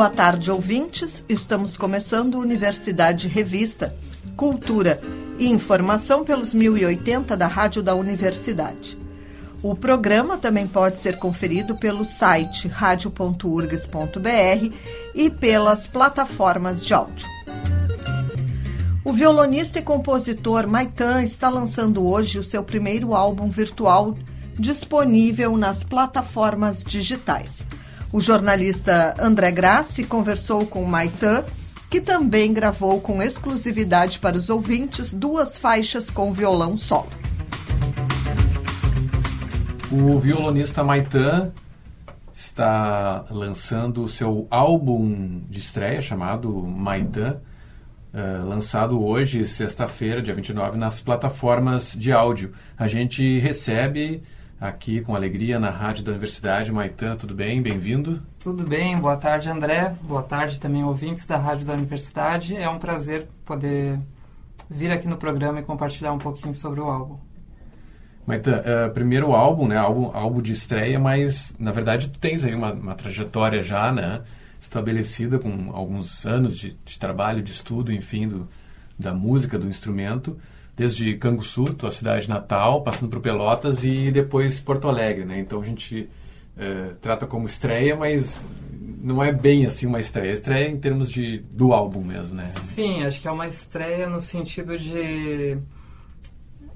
[0.00, 1.22] Boa tarde, ouvintes.
[1.28, 3.94] Estamos começando Universidade Revista,
[4.34, 4.98] Cultura
[5.38, 8.96] e Informação pelos 1080 da Rádio da Universidade.
[9.62, 14.74] O programa também pode ser conferido pelo site radio.urgs.br
[15.14, 17.28] e pelas plataformas de áudio.
[19.04, 24.16] O violonista e compositor Maitan está lançando hoje o seu primeiro álbum virtual
[24.58, 27.66] disponível nas plataformas digitais.
[28.12, 31.44] O jornalista André Grassi conversou com Maitan,
[31.88, 37.08] que também gravou com exclusividade para os ouvintes duas faixas com violão solo.
[39.92, 41.52] O violonista Maitan
[42.32, 47.40] está lançando o seu álbum de estreia chamado Maitan,
[48.12, 52.50] uh, lançado hoje, sexta-feira, dia 29, nas plataformas de áudio.
[52.76, 54.20] A gente recebe
[54.60, 56.70] aqui com alegria na rádio da Universidade.
[56.70, 57.62] Maitan, tudo bem?
[57.62, 58.20] Bem-vindo.
[58.38, 59.94] Tudo bem, boa tarde, André.
[60.02, 62.54] Boa tarde também, ouvintes da rádio da Universidade.
[62.54, 63.98] É um prazer poder
[64.68, 67.16] vir aqui no programa e compartilhar um pouquinho sobre o álbum.
[68.26, 69.78] Mas uh, primeiro álbum, né?
[69.78, 74.20] Álbum, álbum de estreia, mas na verdade tu tens aí uma, uma trajetória já, né?
[74.60, 78.46] Estabelecida com alguns anos de, de trabalho, de estudo, enfim, do,
[78.98, 80.38] da música, do instrumento,
[80.80, 85.38] desde Canguçu, tua cidade natal, passando por Pelotas e depois Porto Alegre, né?
[85.38, 86.08] Então a gente
[86.56, 88.42] uh, trata como estreia, mas
[89.02, 90.32] não é bem assim uma estreia.
[90.32, 92.44] Estreia em termos de do álbum mesmo, né?
[92.44, 95.58] Sim, acho que é uma estreia no sentido de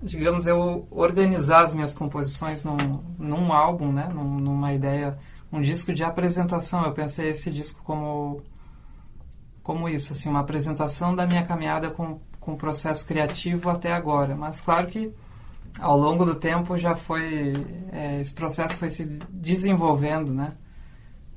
[0.03, 2.77] digamos, eu organizar as minhas composições num,
[3.19, 4.11] num álbum, né?
[4.13, 5.17] Num, numa ideia,
[5.51, 6.85] um disco de apresentação.
[6.85, 8.43] Eu pensei esse disco como
[9.63, 14.37] como isso, assim, uma apresentação da minha caminhada com, com o processo criativo até agora.
[14.37, 15.11] Mas claro que
[15.81, 17.55] ao longo do tempo já foi
[17.91, 20.53] é, esse processo foi se desenvolvendo, né?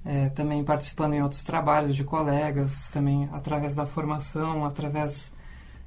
[0.04, 5.34] É, também participando em outros trabalhos de colegas, também através da formação, através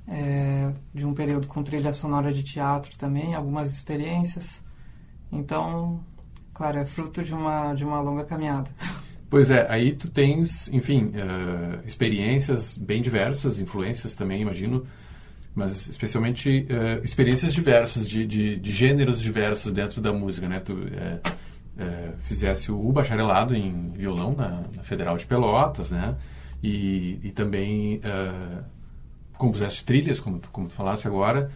[0.07, 4.63] é, de um período com trilha sonora de teatro também, algumas experiências.
[5.33, 6.01] Então,
[6.53, 8.71] claro, é fruto de uma, de uma longa caminhada.
[9.31, 14.85] Pois é, aí tu tens, enfim, uh, experiências bem diversas, influências também, imagino,
[15.55, 20.61] mas especialmente uh, experiências diversas, de, de, de, gêneros diversos dentro da música, né?
[20.61, 26.17] Tu uh, fizesse o bacharelado em violão na, na, Federal de Pelotas, né?
[26.63, 28.03] E, e também
[29.39, 31.49] compuseste trilhas, como tu, como tu falasse agora,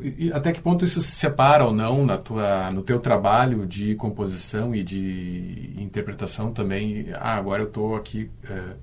[0.00, 3.94] e até que ponto isso se separa ou não na tua, no teu trabalho de
[3.96, 7.08] composição e de interpretação também?
[7.14, 8.76] Ah, agora eu estou aqui é,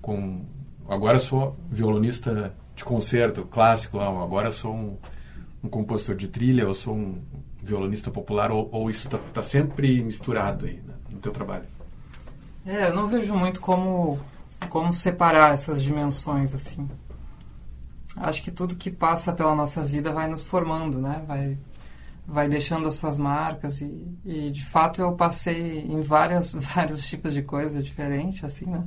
[0.00, 0.44] com...
[0.88, 4.96] Agora eu sou violonista de concerto clássico, ah, agora eu sou um,
[5.62, 7.22] um compositor de trilha, eu sou um
[7.62, 11.64] violonista popular, ou, ou isso está tá sempre misturado aí né, no teu trabalho?
[12.66, 14.18] É, eu não vejo muito como,
[14.68, 16.88] como separar essas dimensões, assim
[18.16, 21.22] acho que tudo que passa pela nossa vida vai nos formando, né?
[21.26, 21.58] Vai,
[22.26, 27.32] vai deixando as suas marcas e, e de fato eu passei em várias, vários tipos
[27.32, 28.84] de coisa diferente, assim, né?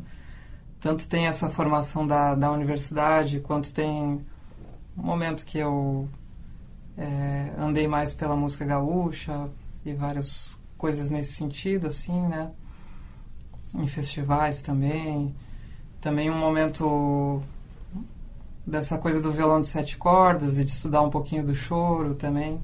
[0.83, 4.21] Tanto tem essa formação da, da universidade, quanto tem
[4.97, 6.09] um momento que eu
[6.97, 9.49] é, andei mais pela música gaúcha
[9.85, 12.51] e várias coisas nesse sentido, assim, né?
[13.73, 15.33] Em festivais também.
[16.01, 17.41] Também um momento
[18.67, 22.61] dessa coisa do violão de sete cordas e de estudar um pouquinho do choro também.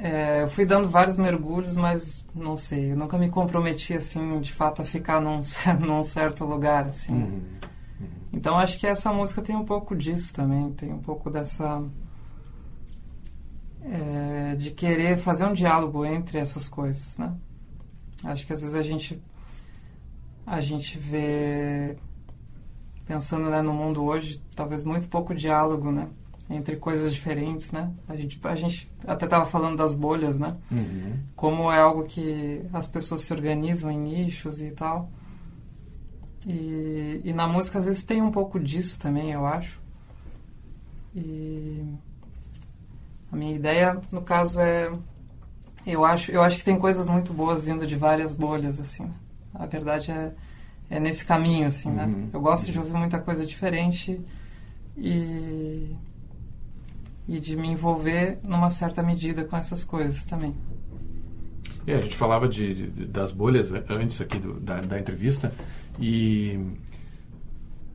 [0.00, 4.52] É, eu fui dando vários mergulhos, mas não sei, eu nunca me comprometi assim, de
[4.52, 5.40] fato, a ficar num,
[5.84, 7.14] num certo lugar assim.
[7.14, 7.42] Uhum.
[8.00, 8.08] Uhum.
[8.32, 11.82] Então acho que essa música tem um pouco disso também, tem um pouco dessa
[13.82, 17.34] é, de querer fazer um diálogo entre essas coisas, né?
[18.24, 19.20] Acho que às vezes a gente
[20.46, 21.96] a gente vê
[23.04, 26.08] pensando né, no mundo hoje, talvez muito pouco diálogo, né?
[26.50, 27.90] Entre coisas diferentes, né?
[28.08, 30.56] A gente, a gente até estava falando das bolhas, né?
[30.70, 31.18] Uhum.
[31.36, 35.10] Como é algo que as pessoas se organizam em nichos e tal.
[36.46, 39.78] E, e na música, às vezes, tem um pouco disso também, eu acho.
[41.14, 41.84] E
[43.30, 44.90] a minha ideia, no caso, é...
[45.86, 49.10] Eu acho, eu acho que tem coisas muito boas vindo de várias bolhas, assim.
[49.54, 50.32] A verdade é
[50.90, 52.04] é nesse caminho, assim, né?
[52.04, 52.10] uhum.
[52.10, 52.28] né?
[52.32, 54.20] Eu gosto de ouvir muita coisa diferente
[54.96, 55.94] e,
[57.28, 60.54] e de me envolver numa certa medida com essas coisas também.
[61.86, 65.52] É, a gente falava de, de, das bolhas antes aqui do, da, da entrevista
[65.98, 66.58] e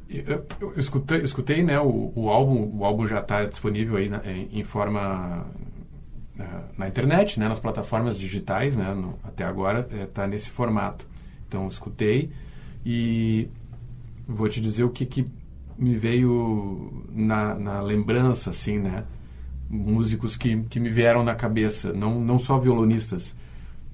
[0.09, 4.21] eu, eu escutei, escutei né, o, o, álbum, o álbum já está disponível aí na,
[4.25, 5.47] em, em, forma
[6.35, 11.07] na, na, internet, né, nas plataformas digitais, né, no, até agora está é, nesse formato.
[11.47, 12.31] Então escutei
[12.85, 13.47] e
[14.27, 15.25] vou te dizer o que, que
[15.77, 19.06] me veio na, na lembrança, assim, né?
[19.74, 23.36] Músicos que, que me vieram na cabeça, não, não só violonistas.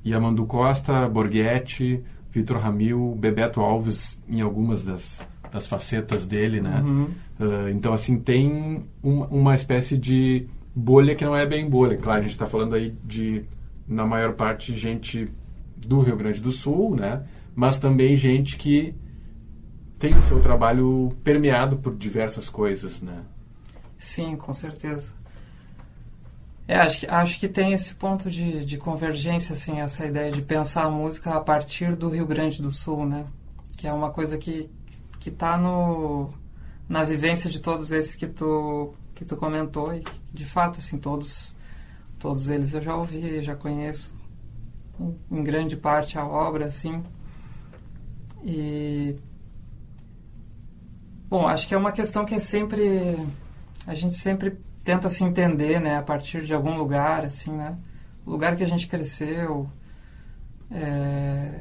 [0.05, 6.81] Yamandu Costa, Borghetti, Vitor Ramil, Bebeto Alves em algumas das, das facetas dele, né?
[6.81, 7.03] Uhum.
[7.39, 11.97] Uh, então, assim, tem um, uma espécie de bolha que não é bem bolha.
[11.97, 13.43] Claro, a gente está falando aí de,
[13.87, 15.29] na maior parte, gente
[15.77, 17.23] do Rio Grande do Sul, né?
[17.55, 18.93] Mas também gente que
[19.97, 23.23] tem o seu trabalho permeado por diversas coisas, né?
[23.97, 25.18] Sim, com certeza.
[26.69, 30.83] É, acho, acho que tem esse ponto de, de convergência, assim, essa ideia de pensar
[30.83, 33.25] a música a partir do Rio Grande do Sul, né?
[33.75, 34.69] Que é uma coisa que,
[35.19, 36.29] que tá no,
[36.87, 41.55] na vivência de todos esses que tu, que tu comentou e, de fato, assim, todos,
[42.19, 44.13] todos eles eu já ouvi, já conheço
[45.31, 47.03] em grande parte a obra, assim.
[48.43, 49.15] E
[51.27, 53.17] Bom, acho que é uma questão que é sempre
[53.87, 57.77] a gente sempre tenta se entender, né, a partir de algum lugar, assim, né,
[58.25, 59.69] o lugar que a gente cresceu,
[60.71, 61.59] é,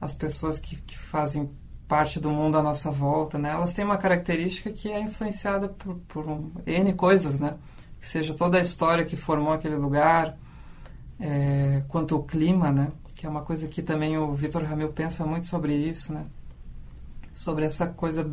[0.00, 1.50] as pessoas que, que fazem
[1.88, 5.96] parte do mundo à nossa volta, né, elas têm uma característica que é influenciada por,
[6.06, 7.56] por um, n coisas, né,
[7.98, 10.38] que seja toda a história que formou aquele lugar,
[11.18, 15.26] é, quanto o clima, né, que é uma coisa que também o Vitor Ramil pensa
[15.26, 16.24] muito sobre isso, né,
[17.34, 18.30] sobre essa coisa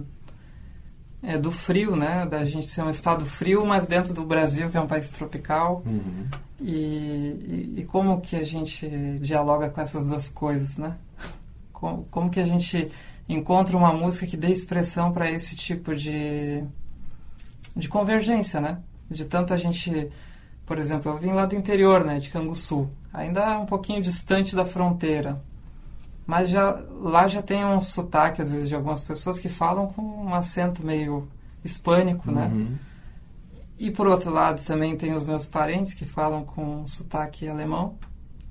[1.21, 2.25] é, do frio, né?
[2.25, 5.83] Da gente ser um estado frio, mas dentro do Brasil, que é um país tropical.
[5.85, 6.27] Uhum.
[6.59, 8.87] E, e, e, como que a gente
[9.19, 10.95] dialoga com essas duas coisas, né?
[11.71, 12.89] Como, como que a gente
[13.29, 16.63] encontra uma música que dê expressão para esse tipo de,
[17.75, 18.79] de convergência, né?
[19.09, 20.09] De tanto a gente...
[20.65, 22.19] Por exemplo, eu vim lá do interior, né?
[22.19, 22.89] De Canguçu.
[23.13, 25.41] Ainda um pouquinho distante da fronteira
[26.27, 30.01] mas já, lá já tem um sotaque, às vezes, de algumas pessoas que falam com
[30.01, 31.25] um acento meio
[31.63, 32.47] hispânico, né?
[32.47, 32.65] uhum.
[32.65, 32.77] né?
[33.79, 37.95] E, por outro lado, também tem os meus parentes que falam com um sotaque alemão,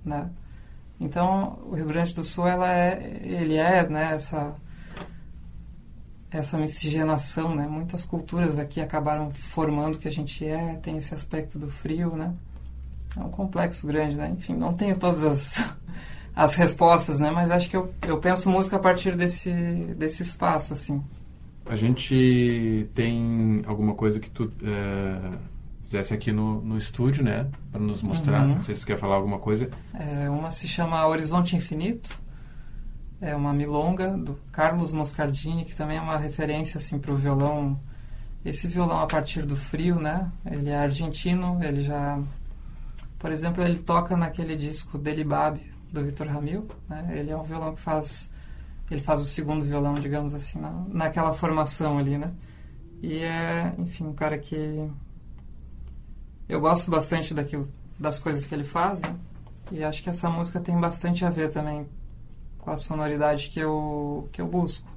[0.02, 0.30] né?
[0.98, 4.54] Então, o Rio Grande do Sul, ela é, ele é, né, essa,
[6.30, 7.66] essa miscigenação, né?
[7.66, 12.16] Muitas culturas aqui acabaram formando o que a gente é, tem esse aspecto do frio,
[12.16, 12.32] né?
[13.16, 14.30] É um complexo grande, né?
[14.30, 15.62] Enfim, não tenho todas as
[16.36, 17.30] as respostas, né?
[17.30, 19.50] Mas acho que eu, eu penso música a partir desse,
[19.96, 21.02] desse espaço, assim.
[21.64, 25.30] A gente tem alguma coisa que tu é,
[25.82, 27.48] fizesse aqui no, no estúdio, né?
[27.72, 28.42] Para nos mostrar.
[28.42, 28.56] Uhum.
[28.56, 29.70] Não sei se tu quer falar alguma coisa.
[29.94, 32.16] É, uma se chama Horizonte Infinito.
[33.18, 37.80] É uma milonga do Carlos Moscardini, que também é uma referência, assim, para o violão.
[38.44, 40.30] Esse violão a partir do frio, né?
[40.44, 42.20] Ele é argentino, ele já...
[43.18, 45.58] Por exemplo, ele toca naquele disco Delibab,
[45.92, 46.66] do Vitor Ramil.
[46.88, 47.14] Né?
[47.18, 48.30] Ele é um violão que faz
[48.90, 52.32] ele faz o segundo violão, digamos assim, na, naquela formação ali, né?
[53.02, 54.88] E é, enfim, um cara que
[56.48, 59.16] eu gosto bastante daquilo, das coisas que ele faz, né?
[59.72, 61.88] E acho que essa música tem bastante a ver também
[62.58, 64.88] com a sonoridade que eu que eu busco.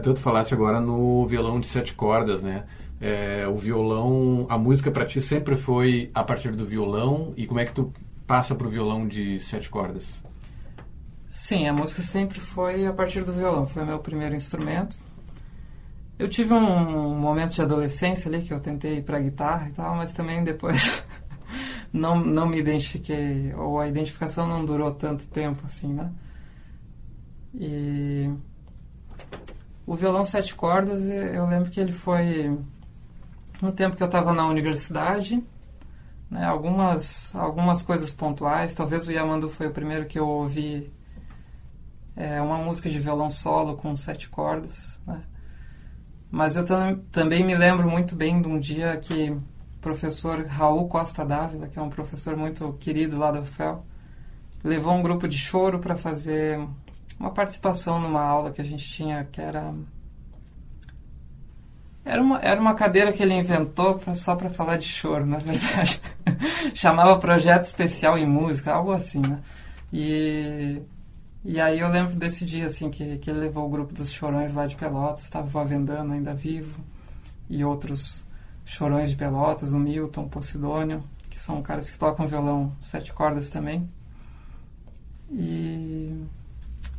[0.00, 2.64] Tanto falasse agora no violão de sete cordas, né?
[3.00, 7.60] É, o violão, a música para ti sempre foi a partir do violão e como
[7.60, 7.92] é que tu
[8.26, 10.20] passa para o violão de sete cordas?
[11.28, 14.98] Sim, a música sempre foi a partir do violão, foi meu primeiro instrumento.
[16.18, 19.96] Eu tive um momento de adolescência ali que eu tentei ir para guitarra e tal,
[19.96, 21.02] mas também depois
[21.90, 26.12] não, não me identifiquei, ou a identificação não durou tanto tempo assim, né?
[27.54, 28.30] E
[29.90, 32.56] o violão sete cordas, eu lembro que ele foi
[33.60, 35.42] no tempo que eu estava na universidade,
[36.30, 38.72] né, algumas algumas coisas pontuais.
[38.72, 40.92] Talvez o Yamandu foi o primeiro que eu ouvi
[42.14, 45.00] é, uma música de violão solo com sete cordas.
[45.04, 45.22] Né?
[46.30, 49.42] Mas eu tam também me lembro muito bem de um dia que o
[49.80, 53.84] professor Raul Costa Dávila, que é um professor muito querido lá da UFEL,
[54.62, 56.64] levou um grupo de choro para fazer
[57.20, 59.74] uma participação numa aula que a gente tinha que era
[62.02, 65.36] era uma, era uma cadeira que ele inventou pra, só para falar de choro, na
[65.36, 66.00] verdade.
[66.74, 69.38] Chamava Projeto Especial em Música, algo assim, né?
[69.92, 70.80] E,
[71.44, 74.54] e aí eu lembro desse dia, assim, que, que ele levou o grupo dos chorões
[74.54, 76.82] lá de Pelotas, estava o Avendano ainda vivo,
[77.50, 78.24] e outros
[78.64, 83.50] chorões de Pelotas, o Milton, o Posidônio, que são caras que tocam violão sete cordas
[83.50, 83.88] também.
[85.30, 86.24] E,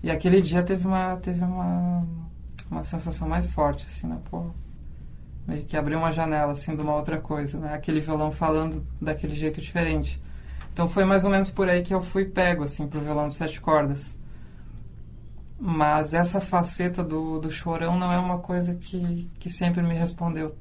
[0.04, 2.06] e aquele dia teve uma, teve uma,
[2.70, 4.20] uma sensação mais forte, assim, né?
[4.30, 4.48] Pô,
[5.48, 7.74] meio que abriu uma janela assim de uma outra coisa, né?
[7.74, 10.22] Aquele violão falando daquele jeito diferente.
[10.74, 13.34] Então foi mais ou menos por aí que eu fui pego assim pro violão de
[13.34, 14.18] sete cordas.
[15.60, 20.56] Mas essa faceta do, do chorão não é uma coisa que, que sempre me respondeu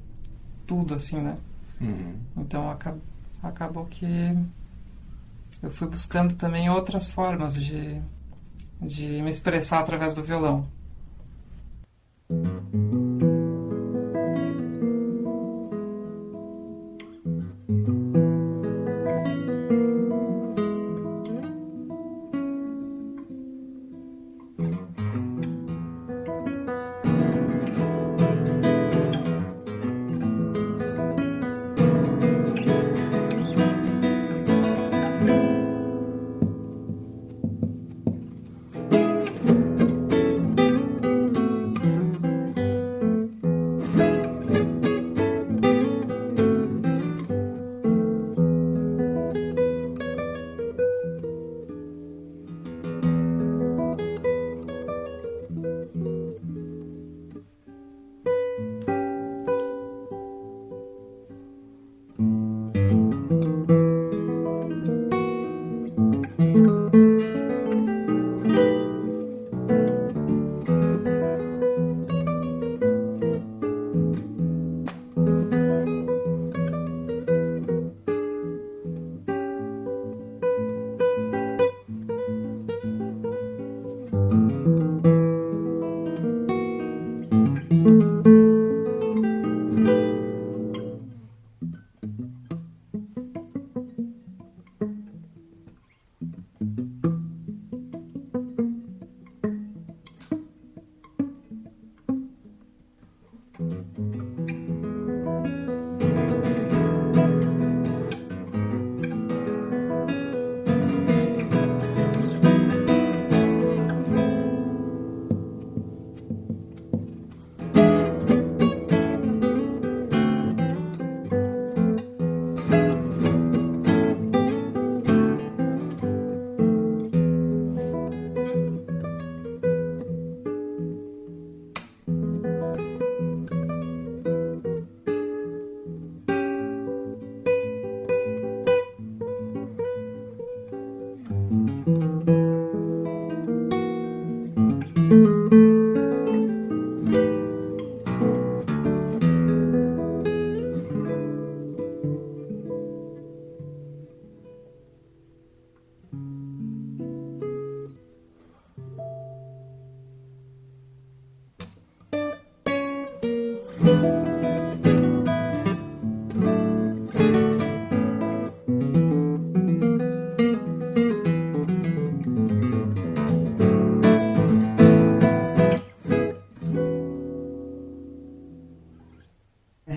[0.67, 1.37] tudo assim, né?
[1.79, 2.13] Uhum.
[2.37, 2.99] Então acab,
[3.41, 4.05] acabou que
[5.63, 7.99] eu fui buscando também outras formas de,
[8.81, 10.67] de me expressar através do violão.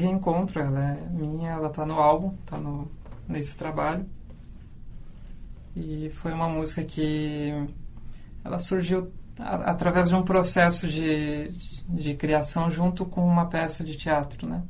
[0.02, 2.90] Encontro, ela é minha, ela está no álbum, está no,
[3.28, 4.06] nesse trabalho.
[5.76, 7.52] E foi uma música que
[8.44, 11.48] ela surgiu a, através de um processo de,
[11.88, 14.62] de criação junto com uma peça de teatro, né?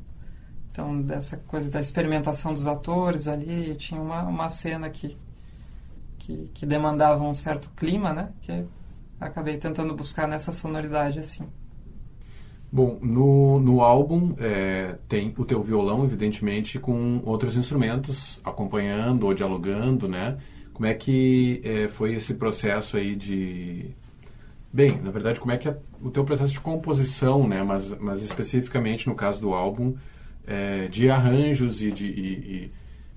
[0.71, 5.17] Então, dessa coisa da experimentação dos atores ali, tinha uma, uma cena que,
[6.19, 8.33] que, que demandava um certo clima, né?
[8.41, 8.65] Que
[9.21, 11.47] acabei tentando buscar nessa sonoridade, assim.
[12.75, 19.33] Bom, no, no álbum é, tem o teu violão, evidentemente, com outros instrumentos acompanhando ou
[19.33, 20.37] dialogando, né?
[20.73, 23.91] Como é que é, foi esse processo aí de...
[24.73, 27.63] Bem, na verdade, como é que é o teu processo de composição, né?
[27.63, 29.95] Mas, mas especificamente no caso do álbum,
[30.45, 32.73] é, de arranjos e de e, e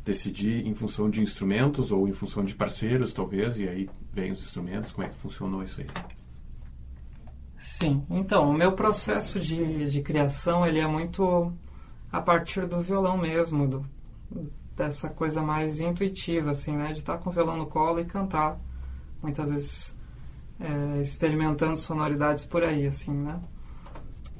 [0.05, 4.39] decidir em função de instrumentos ou em função de parceiros, talvez, e aí vem os
[4.39, 4.91] instrumentos.
[4.91, 5.87] Como é que funcionou isso aí?
[7.57, 11.51] Sim, então, o meu processo de, de criação, ele é muito
[12.11, 13.85] a partir do violão mesmo, do,
[14.75, 16.93] dessa coisa mais intuitiva, assim, né?
[16.93, 18.59] De estar com o violão no colo e cantar,
[19.21, 19.95] muitas vezes
[20.59, 23.39] é, experimentando sonoridades por aí, assim, né?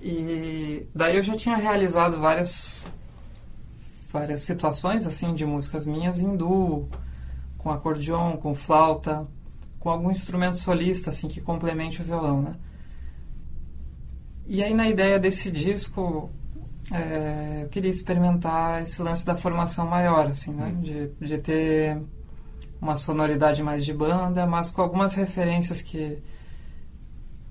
[0.02, 2.88] E daí eu já tinha realizado várias
[4.14, 6.88] várias situações assim de músicas minhas em duo,
[7.58, 9.28] com acordeon, com flauta,
[9.80, 12.56] com algum instrumento solista assim que complemente o violão, né?
[14.48, 16.32] E aí na ideia desse disco
[16.92, 20.68] é, eu queria experimentar esse lance da formação maior, assim, né?
[20.68, 20.82] Hum.
[20.82, 22.02] De, de ter
[22.82, 26.22] uma sonoridade mais de banda, mas com algumas referências que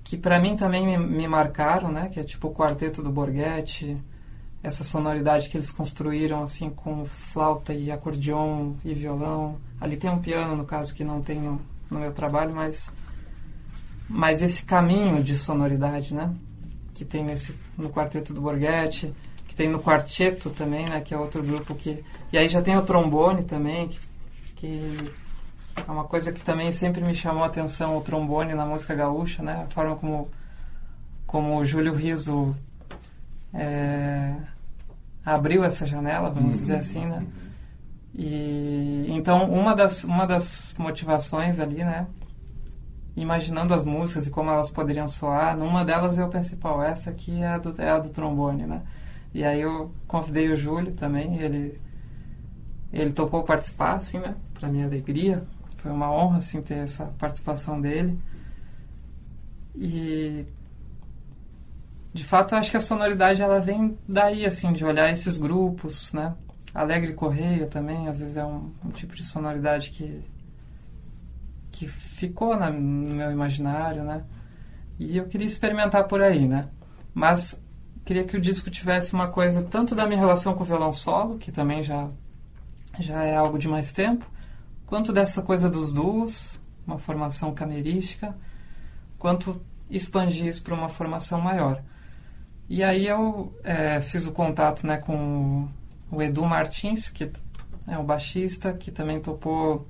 [0.03, 2.07] que para mim também me, me, marcaram, né?
[2.07, 3.97] Que é tipo o quarteto do Borghetti,
[4.63, 9.57] essa sonoridade que eles construíram assim com flauta e acordeon e violão.
[9.81, 12.91] Ali tem um piano no caso que não tem no, no meu trabalho, mas
[14.09, 16.33] mas esse caminho de sonoridade, né?
[16.97, 19.13] Que tem nesse no quarteto do Borghetti,
[19.47, 20.99] que tem no quarteto também, né?
[21.01, 23.99] Que é outro grupo que e aí já tem o trombone também que,
[24.55, 24.97] que
[25.87, 29.43] é uma coisa que também sempre me chamou a atenção o trombone na música gaúcha,
[29.43, 29.65] né?
[29.67, 30.31] A forma como,
[31.27, 32.55] como o Júlio Riso
[33.53, 34.33] é,
[35.23, 36.59] abriu essa janela, vamos uhum.
[36.59, 37.23] dizer assim, né?
[38.15, 42.07] E então uma das uma das motivações ali, né?
[43.17, 47.41] Imaginando as músicas e como elas poderiam soar, numa delas eu pensei, pô, essa aqui
[47.41, 48.83] é a do, é a do trombone, né?
[49.33, 51.81] E aí eu convidei o Júlio também, ele
[52.93, 54.35] ele topou participar, assim, né?
[54.53, 55.43] Para minha alegria,
[55.77, 58.19] foi uma honra assim ter essa participação dele.
[59.75, 60.45] E
[62.13, 66.13] de fato eu acho que a sonoridade ela vem daí assim de olhar esses grupos,
[66.13, 66.35] né?
[66.71, 70.23] Alegre Correia também, às vezes é um, um tipo de sonoridade que
[71.77, 74.23] que ficou na, no meu imaginário, né?
[74.97, 76.69] E eu queria experimentar por aí, né?
[77.13, 77.61] Mas
[78.03, 81.37] queria que o disco tivesse uma coisa tanto da minha relação com o violão solo,
[81.37, 82.09] que também já
[82.99, 84.25] já é algo de mais tempo,
[84.87, 88.35] quanto dessa coisa dos duos, uma formação camerística,
[89.19, 91.83] quanto expandir isso para uma formação maior.
[92.67, 95.67] E aí eu é, fiz o contato né, com
[96.09, 97.31] o Edu Martins, que
[97.87, 99.87] é o baixista, que também topou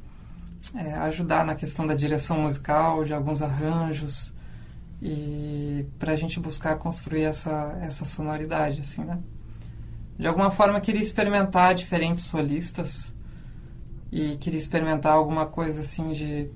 [0.76, 4.34] é, ajudar na questão da direção musical, de alguns arranjos,
[5.02, 9.20] e para a gente buscar construir essa, essa sonoridade, assim, né?
[10.18, 13.14] De alguma forma, queria experimentar diferentes solistas,
[14.12, 16.50] e queria experimentar alguma coisa assim de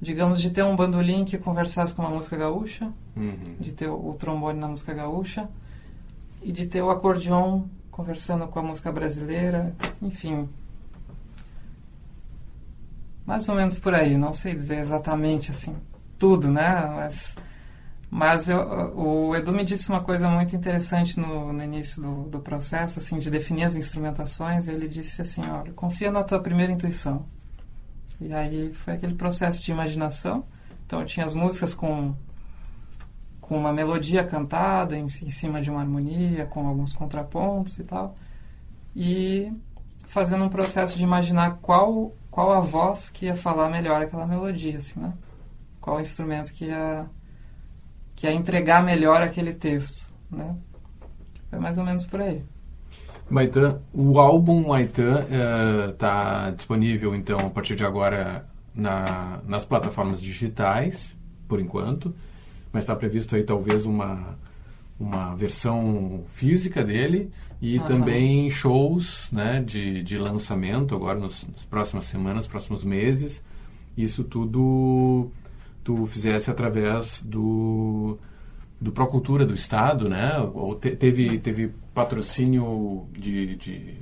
[0.00, 3.56] digamos de ter um bandolim que conversasse com uma música gaúcha uhum.
[3.58, 5.48] de ter o, trombone na música gaúcha
[6.42, 10.48] e de ter o acordeon conversando com a música brasileira enfim
[13.26, 15.76] mais ou menos por aí não sei dizer exatamente assim
[16.18, 17.36] tudo né mas
[18.10, 18.58] mas eu,
[18.96, 23.18] o Edu me disse uma coisa muito interessante no, no início do, do, processo, assim,
[23.18, 24.68] de definir as instrumentações.
[24.68, 27.26] Ele disse assim, olha, confia na tua primeira intuição.
[28.20, 30.44] E aí foi aquele processo de imaginação.
[30.86, 32.14] Então eu tinha as músicas com,
[33.40, 38.16] com uma melodia cantada em, em cima de uma harmonia, com alguns contrapontos e tal.
[38.94, 39.52] E
[40.04, 44.76] fazendo um processo de imaginar qual, qual a voz que ia falar melhor aquela melodia,
[44.76, 45.14] assim, né?
[45.80, 47.06] Qual instrumento que ia
[48.14, 50.54] que é entregar melhor aquele texto, né?
[51.48, 52.44] Foi mais ou menos por aí.
[53.30, 55.20] Maitã, o álbum Maitã
[55.90, 58.44] está eh, uh, disponível então a partir de agora
[58.74, 61.16] na, nas plataformas digitais,
[61.48, 62.14] por enquanto,
[62.70, 64.36] mas está previsto aí talvez uma
[64.98, 67.30] uma versão física dele
[67.60, 67.84] e uhum.
[67.84, 73.42] também shows né, de, de lançamento agora nos, nas próximas semanas, próximos meses.
[73.96, 75.30] Isso tudo
[75.84, 78.18] tu fizesse através do
[78.80, 80.38] do Procultura do Estado, né?
[80.54, 83.98] Ou te, teve, teve patrocínio de, de,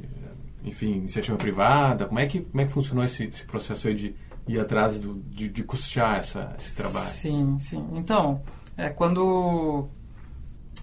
[0.65, 2.07] enfim, iniciativa privada?
[2.07, 4.15] Como é que, como é que funcionou esse, esse processo aí de
[4.49, 7.07] ir atrás do, de, de custear essa, esse trabalho?
[7.07, 7.87] Sim, sim.
[7.95, 8.43] Então,
[8.77, 9.89] é, quando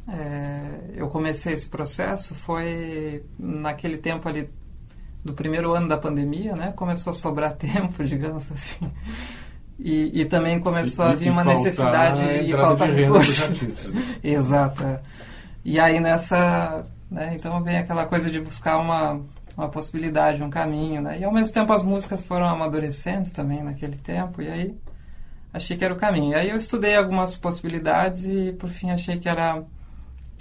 [0.08, 4.50] é, eu comecei esse processo foi naquele tempo ali
[5.24, 6.74] do primeiro ano da pandemia, né?
[6.76, 8.92] Começou a sobrar tempo, digamos assim.
[9.80, 13.84] E, e também começou e, a vir uma necessidade de falta de recursos.
[13.88, 14.18] Né?
[14.24, 14.84] Exato.
[14.84, 15.02] É.
[15.64, 17.34] E aí nessa, né?
[17.36, 19.22] Então vem aquela coisa de buscar uma
[19.56, 21.20] uma possibilidade, um caminho, né?
[21.20, 24.76] E ao mesmo tempo as músicas foram amadurecendo também naquele tempo e aí
[25.54, 26.32] achei que era o caminho.
[26.32, 29.64] E aí eu estudei algumas possibilidades e por fim achei que era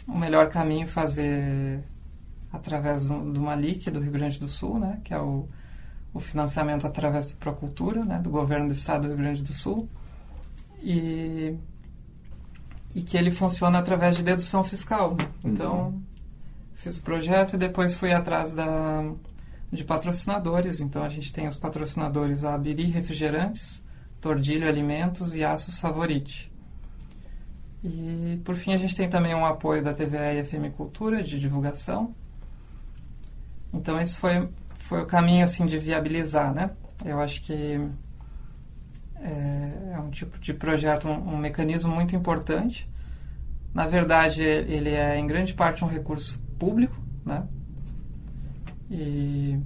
[0.06, 1.82] o melhor caminho fazer
[2.52, 5.00] através do, Malic do Rio Grande do Sul, né?
[5.04, 5.48] Que é o
[6.12, 9.88] o financiamento através do Procultura, né, do governo do estado do Rio Grande do Sul,
[10.82, 11.54] e,
[12.94, 15.16] e que ele funciona através de dedução fiscal.
[15.44, 16.02] Então, uhum.
[16.74, 19.04] fiz o projeto e depois fui atrás da,
[19.70, 20.80] de patrocinadores.
[20.80, 23.84] Então, a gente tem os patrocinadores a Biri Refrigerantes,
[24.20, 26.49] Tordilho Alimentos e Aços Favorite.
[27.82, 31.40] E, por fim, a gente tem também um apoio da TVA e FM Cultura de
[31.40, 32.14] divulgação.
[33.72, 34.48] Então, esse foi
[34.90, 36.72] foi o caminho assim de viabilizar, né?
[37.04, 37.80] Eu acho que
[39.14, 42.90] é, é um tipo de projeto, um, um, mecanismo muito importante.
[43.72, 47.46] Na verdade, ele é em grande parte um recurso público, né?
[48.90, 49.60] E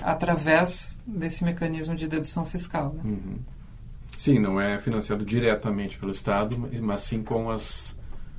[0.00, 2.94] através desse mecanismo de dedução fiscal.
[2.94, 3.02] Né?
[3.04, 3.38] Uhum.
[4.24, 7.94] Sim, não é financiado diretamente pelo Estado, mas sim com as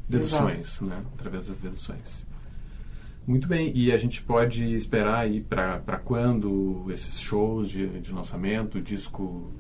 [0.10, 1.00] deduções, né?
[1.14, 2.26] através das deduções.
[3.28, 8.82] Muito bem, e a gente pode esperar aí para quando esses shows de, de lançamento,
[8.82, 9.52] disco,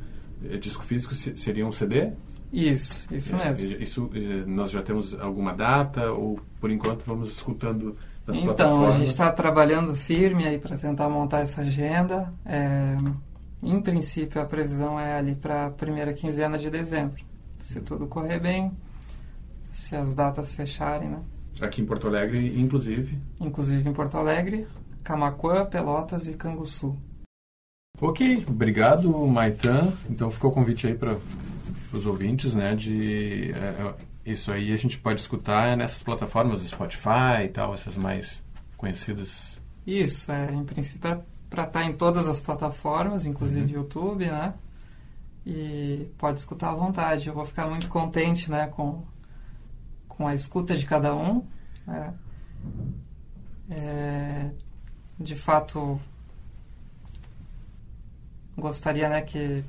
[0.43, 2.09] é, disco físico seria um CD?
[2.51, 3.77] Isso, isso é, mesmo.
[3.79, 7.93] Isso, é, nós já temos alguma data ou por enquanto vamos escutando
[8.25, 8.88] nas então, plataformas?
[8.88, 12.33] Então, a gente está trabalhando firme aí para tentar montar essa agenda.
[12.43, 12.97] É,
[13.61, 17.23] em princípio, a previsão é ali para a primeira quinzena de dezembro.
[17.61, 18.71] Se tudo correr bem,
[19.71, 21.21] se as datas fecharem, né?
[21.61, 23.17] Aqui em Porto Alegre, inclusive.
[23.39, 24.67] Inclusive em Porto Alegre,
[25.03, 26.97] Camacuã, Pelotas e Canguçu.
[27.99, 29.93] Ok, obrigado, Maitan.
[30.09, 31.17] Então ficou o convite aí para
[31.93, 32.75] os ouvintes, né?
[32.75, 37.95] De é, é, isso aí a gente pode escutar nessas plataformas, Spotify e tal, essas
[37.95, 38.43] mais
[38.75, 39.61] conhecidas.
[39.87, 43.81] Isso, é, em princípio é para estar tá em todas as plataformas, inclusive uhum.
[43.81, 44.53] YouTube, né?
[45.45, 47.27] E pode escutar à vontade.
[47.27, 49.03] Eu vou ficar muito contente, né, com
[50.17, 51.45] com a escuta de cada um.
[51.86, 52.13] Né?
[53.69, 54.51] É,
[55.19, 55.99] de fato,
[58.58, 59.63] gostaria né, que,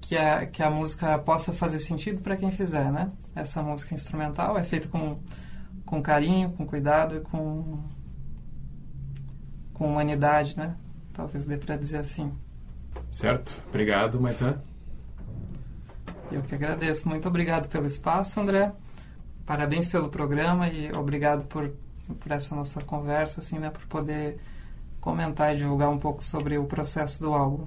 [0.00, 2.90] que, a, que a música possa fazer sentido para quem fizer.
[2.90, 3.10] Né?
[3.34, 5.18] Essa música instrumental é feita com,
[5.84, 7.82] com carinho, com cuidado e com,
[9.78, 10.76] com humanidade, né?
[11.12, 12.32] Talvez dê para dizer assim.
[13.12, 13.62] Certo.
[13.68, 14.60] Obrigado, Maitan.
[16.30, 17.08] Eu que agradeço.
[17.08, 18.72] Muito obrigado pelo espaço, André.
[19.46, 21.72] Parabéns pelo programa e obrigado por,
[22.20, 24.38] por essa nossa conversa, assim, né, por poder
[25.00, 27.66] comentar e divulgar um pouco sobre o processo do álbum.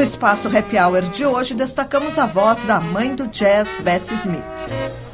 [0.00, 5.09] No espaço Happy Hour de hoje, destacamos a voz da mãe do jazz, Bessie Smith.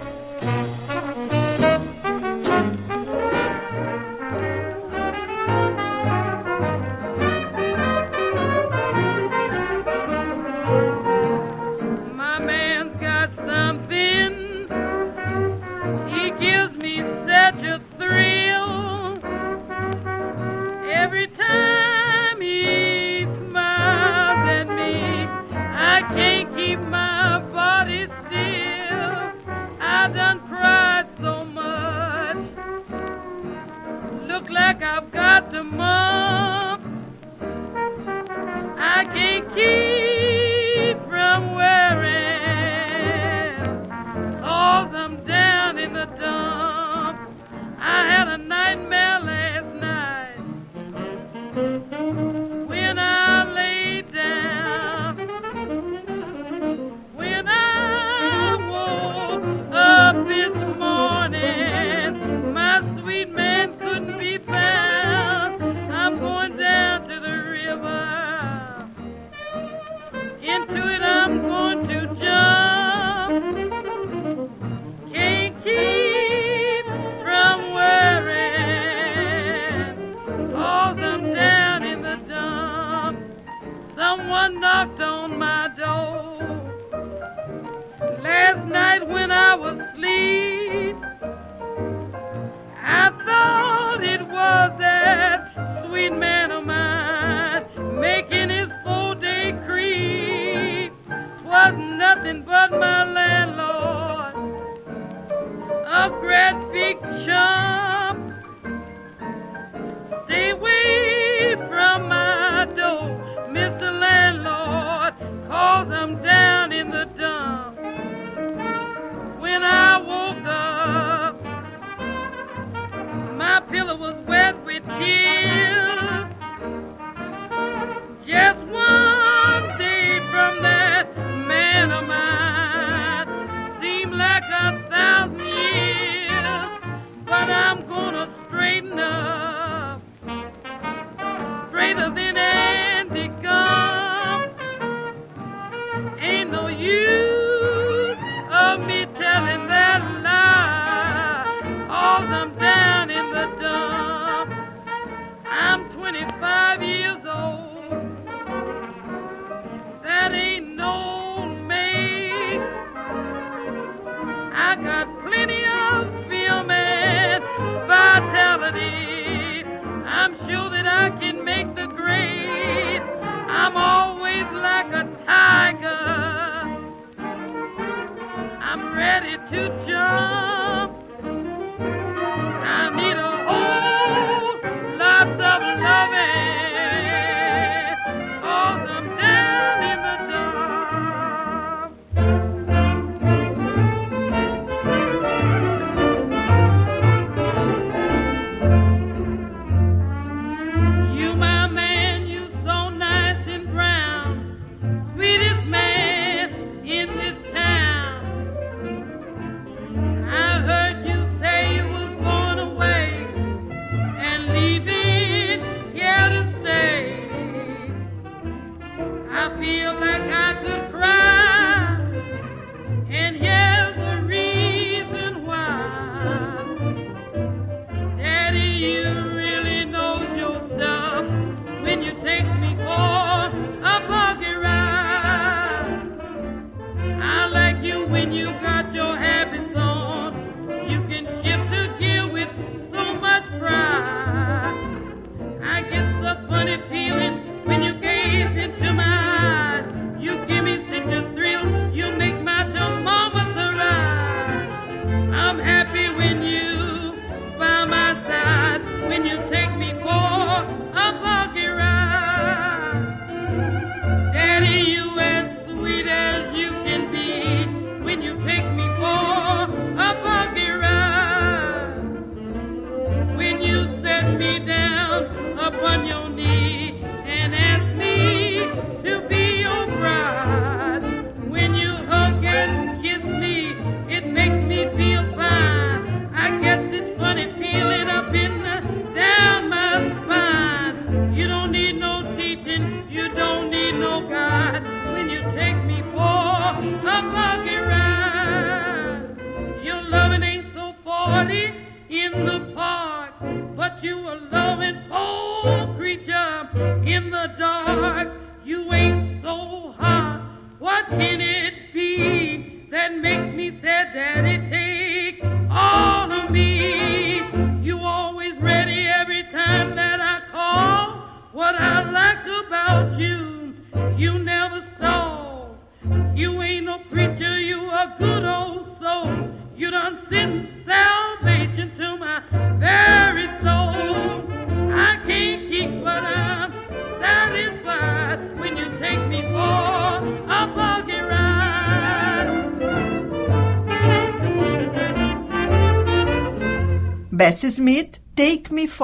[179.50, 179.95] To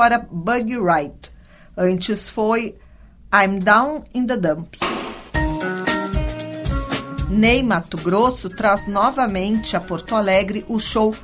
[0.03, 1.31] Take Me for a Buggy Ride.
[1.77, 2.77] Antes foi
[3.33, 4.81] I'm Down in the Dumps.
[7.31, 11.15] Ney Mato Grosso traz novamente a Porto Alegre o show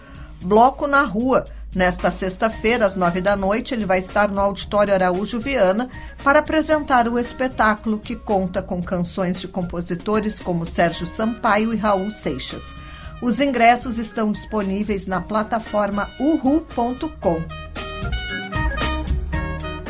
[0.42, 1.44] Bloco na Rua.
[1.74, 5.90] Nesta sexta-feira, às nove da noite, ele vai estar no Auditório Araújo Viana
[6.24, 12.10] para apresentar o espetáculo que conta com canções de compositores como Sérgio Sampaio e Raul
[12.10, 12.72] Seixas.
[13.20, 17.67] Os ingressos estão disponíveis na plataforma uhu.com.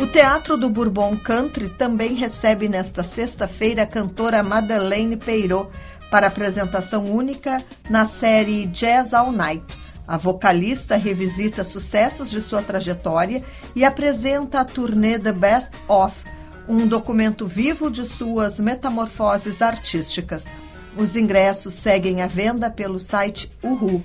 [0.01, 5.69] O Teatro do Bourbon Country também recebe nesta sexta-feira a cantora Madeleine Peirot
[6.09, 9.65] para apresentação única na série Jazz All Night.
[10.07, 13.43] A vocalista revisita sucessos de sua trajetória
[13.75, 16.15] e apresenta a turnê The Best Of,
[16.69, 20.47] um documento vivo de suas metamorfoses artísticas.
[20.97, 24.05] Os ingressos seguem à venda pelo site Uhu.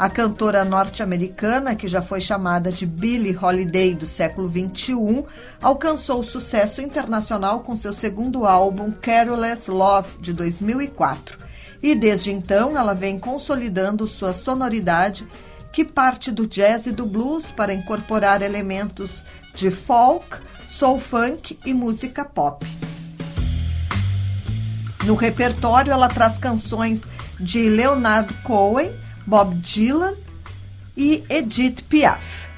[0.00, 5.26] A cantora norte-americana, que já foi chamada de Billie Holiday do século XXI,
[5.60, 11.36] alcançou sucesso internacional com seu segundo álbum Careless Love, de 2004.
[11.82, 15.28] E desde então ela vem consolidando sua sonoridade,
[15.70, 19.22] que parte do jazz e do blues para incorporar elementos
[19.54, 22.66] de folk, soul funk e música pop.
[25.04, 27.06] No repertório, ela traz canções
[27.38, 28.90] de Leonard Cohen,
[29.30, 30.16] Bob Dylan
[30.96, 32.50] e Edith Piaf.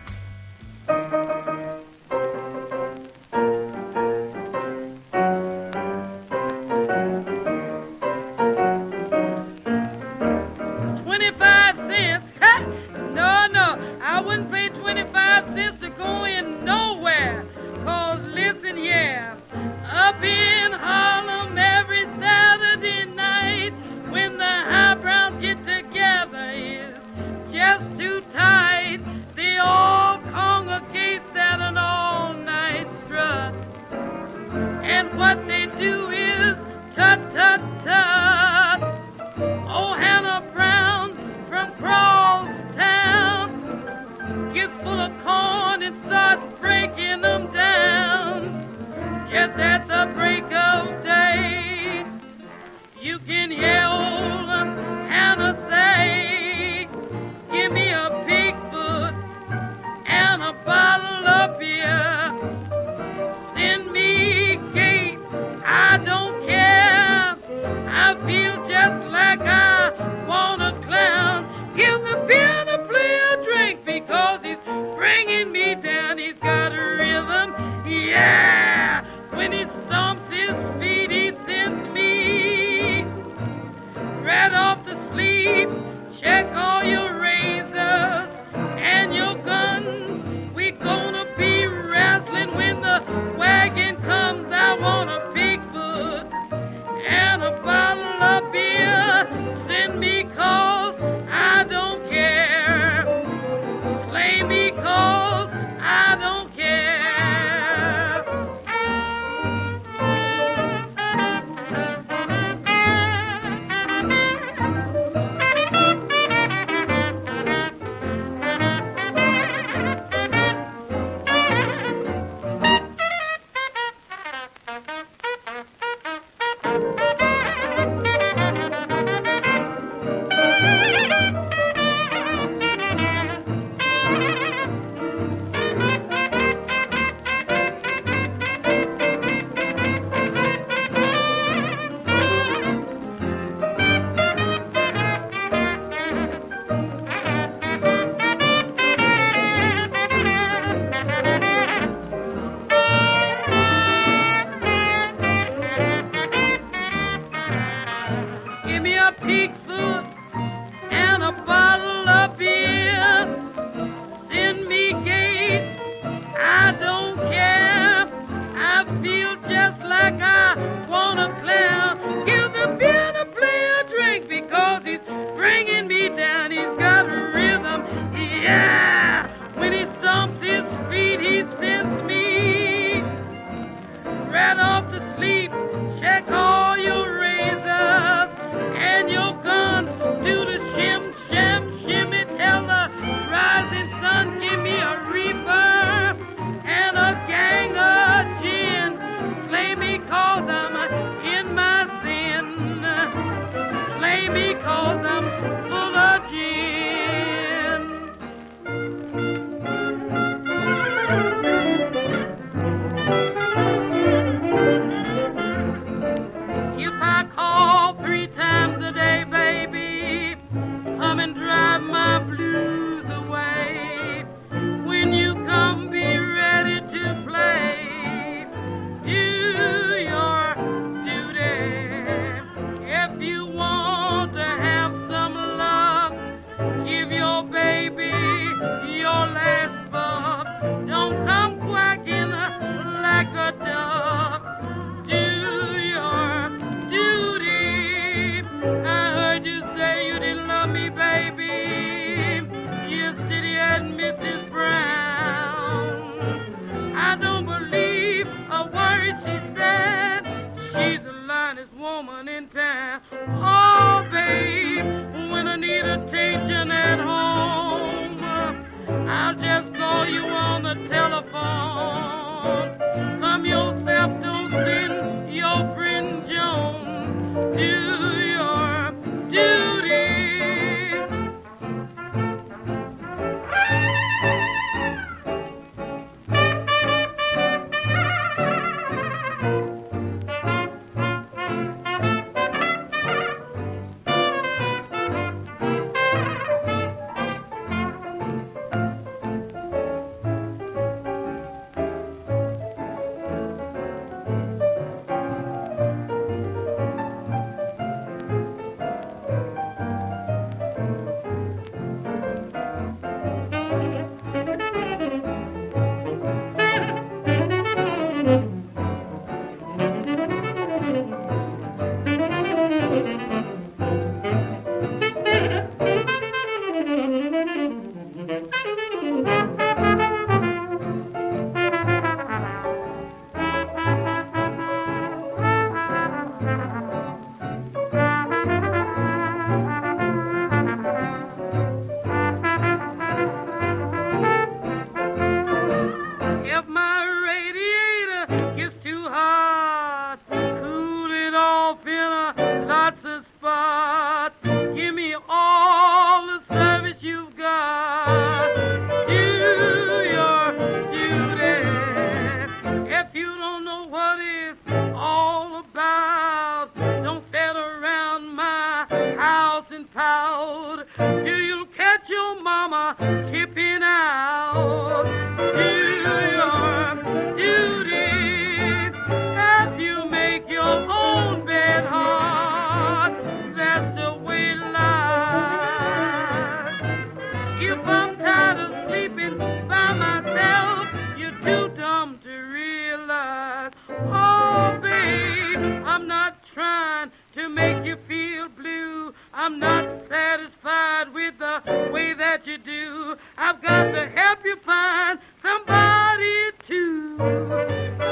[400.08, 403.16] Satisfied with the way that you do.
[403.36, 407.16] I've got to help you find somebody to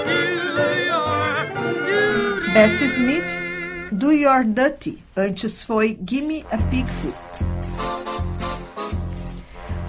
[0.06, 0.20] do
[0.86, 2.52] your duty.
[2.52, 3.32] Bessie Smith,
[3.92, 5.02] Do Your Duty.
[5.16, 7.14] Antes foi Gimme a Pig Food.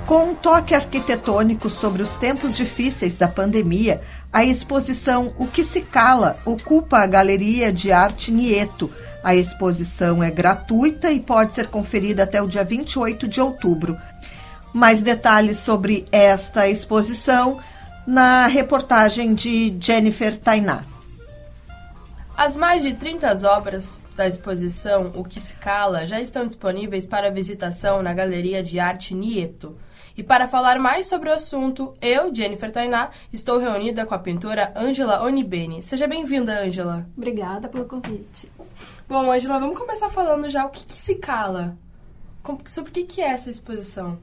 [0.05, 4.01] Com um toque arquitetônico sobre os tempos difíceis da pandemia,
[4.33, 8.91] a exposição O que se cala ocupa a Galeria de Arte Nieto.
[9.23, 13.95] A exposição é gratuita e pode ser conferida até o dia 28 de outubro.
[14.73, 17.59] Mais detalhes sobre esta exposição
[18.05, 20.83] na reportagem de Jennifer Tainá.
[22.35, 27.29] As mais de 30 obras da exposição O que se cala já estão disponíveis para
[27.29, 29.77] visitação na Galeria de Arte Nieto.
[30.17, 34.73] E para falar mais sobre o assunto, eu, Jennifer Tainá, estou reunida com a pintora
[34.75, 35.81] Ângela Onibene.
[35.81, 37.07] Seja bem-vinda, Ângela.
[37.15, 38.51] Obrigada pelo convite.
[39.11, 41.77] Bom, Ângela, vamos começar falando já o que, que se cala.
[42.41, 44.17] Com- Sobre o que, que é essa exposição?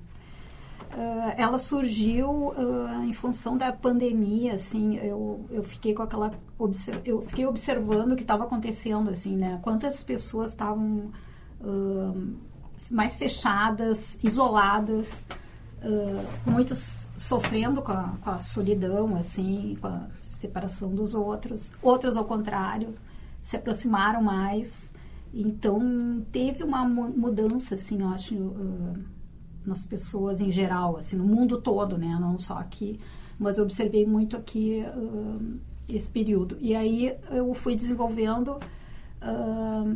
[0.91, 6.33] Ah, ela surgiu ah, em função da pandemia, assim, eu, eu fiquei com aquela
[7.05, 9.59] eu fiquei observando o que estava acontecendo, assim, né?
[9.63, 11.11] Quantas pessoas estavam
[11.63, 12.15] ah,
[12.91, 15.23] mais fechadas, isoladas,
[16.47, 22.25] muitas sofrendo com a, com a solidão, assim, com a separação dos outros, outras ao
[22.25, 22.95] contrário,
[23.49, 24.93] se aproximaram mais.
[25.33, 25.81] Então
[26.31, 28.35] teve uma mu- mudança, assim, eu acho.
[28.37, 28.99] ah,
[29.65, 32.17] nas pessoas em geral, assim, no mundo todo, né?
[32.21, 32.99] Não só aqui,
[33.39, 36.57] mas eu observei muito aqui ahn, esse período.
[36.61, 38.57] E aí eu fui desenvolvendo
[39.21, 39.95] ahn,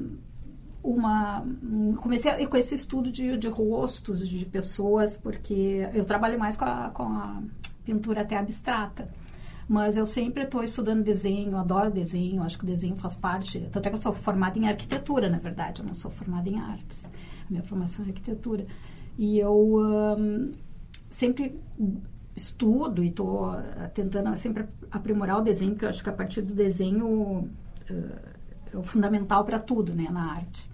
[0.83, 1.41] uma...
[1.63, 6.65] um- Comecei com esse estudo de, de rostos de pessoas, porque eu trabalho mais com
[6.67, 7.43] a, com a
[7.85, 9.07] pintura até abstrata.
[9.73, 13.59] Mas eu sempre estou estudando desenho, adoro desenho, acho que o desenho faz parte.
[13.73, 16.61] Tanto é que eu sou formada em arquitetura, na verdade, eu não sou formada em
[16.61, 17.07] artes.
[17.07, 18.67] A minha formação é arquitetura.
[19.17, 20.53] E eu ahn,
[21.09, 21.59] sempre
[22.37, 23.51] estudo e estou
[23.95, 27.49] tentando sempre aprimorar o desenho, porque eu acho que a partir do desenho
[27.89, 30.71] eh, é o fundamental para tudo, né, na arte.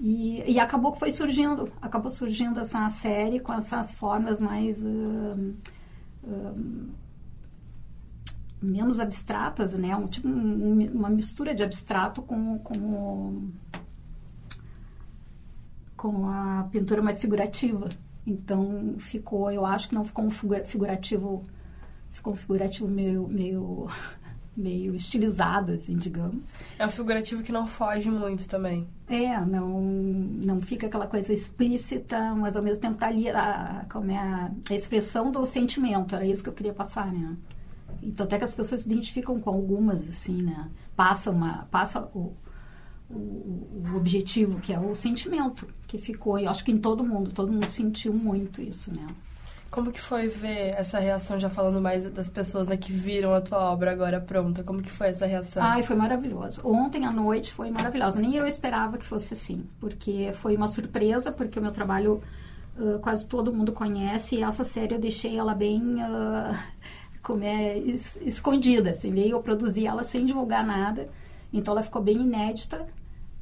[0.00, 5.52] E, e acabou que foi surgindo, acabou surgindo essa série com essas formas mais ahn,
[6.26, 7.01] ahn,
[8.62, 9.94] menos abstratas, né?
[9.96, 13.50] Um, tipo, um- uma mistura de abstrato com, com,
[15.96, 17.88] com a pintura mais figurativa.
[18.26, 21.42] Então ficou, eu acho que não ficou um figura- figurativo,
[22.10, 23.86] ficou um figurativo meio, meio,
[24.56, 26.44] meio estilizado, assim, digamos.
[26.78, 28.86] É um figurativo que não foge muito também.
[29.08, 34.10] É, não, não fica aquela coisa explícita, mas ao mesmo tempo tá ali a, como
[34.10, 37.36] é a, a expressão do sentimento, era isso que eu queria passar, né?
[38.02, 40.68] Então até que as pessoas se identificam com algumas, assim, né?
[40.96, 42.34] Passa, uma, passa o,
[43.08, 47.06] o, o objetivo, que é o sentimento que ficou, e eu acho que em todo
[47.06, 49.06] mundo, todo mundo sentiu muito isso, né?
[49.70, 53.40] Como que foi ver essa reação, já falando mais das pessoas né, que viram a
[53.40, 54.62] tua obra agora pronta?
[54.62, 55.62] Como que foi essa reação?
[55.62, 56.60] Ai, foi maravilhoso.
[56.62, 58.20] Ontem à noite foi maravilhosa.
[58.20, 62.20] Nem eu esperava que fosse assim, porque foi uma surpresa, porque o meu trabalho
[62.78, 66.58] ah, quase todo mundo conhece e essa série eu deixei ela bem ah,
[67.22, 69.16] como é es- escondida, assim.
[69.20, 71.06] Eu produzi ela sem divulgar nada,
[71.52, 72.86] então ela ficou bem inédita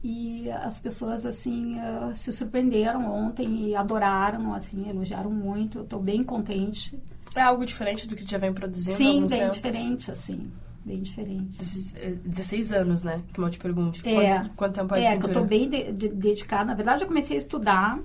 [0.02, 5.78] e as pessoas assim ah, se surpreenderam ontem e adoraram, assim, elogiaram muito.
[5.78, 6.98] Eu estou bem contente.
[7.34, 9.56] É algo diferente do que já vem produzindo Sim, bem tempos?
[9.56, 10.50] diferente, assim,
[10.84, 11.56] bem diferente.
[11.58, 13.22] Dez- eh, 16 anos, né?
[13.32, 14.02] Que eu te pergunte.
[14.08, 14.38] É.
[14.38, 16.64] Quanto, quanto tempo é É, que eu estou bem de- de- dedicada.
[16.64, 17.98] Na verdade, eu comecei a estudar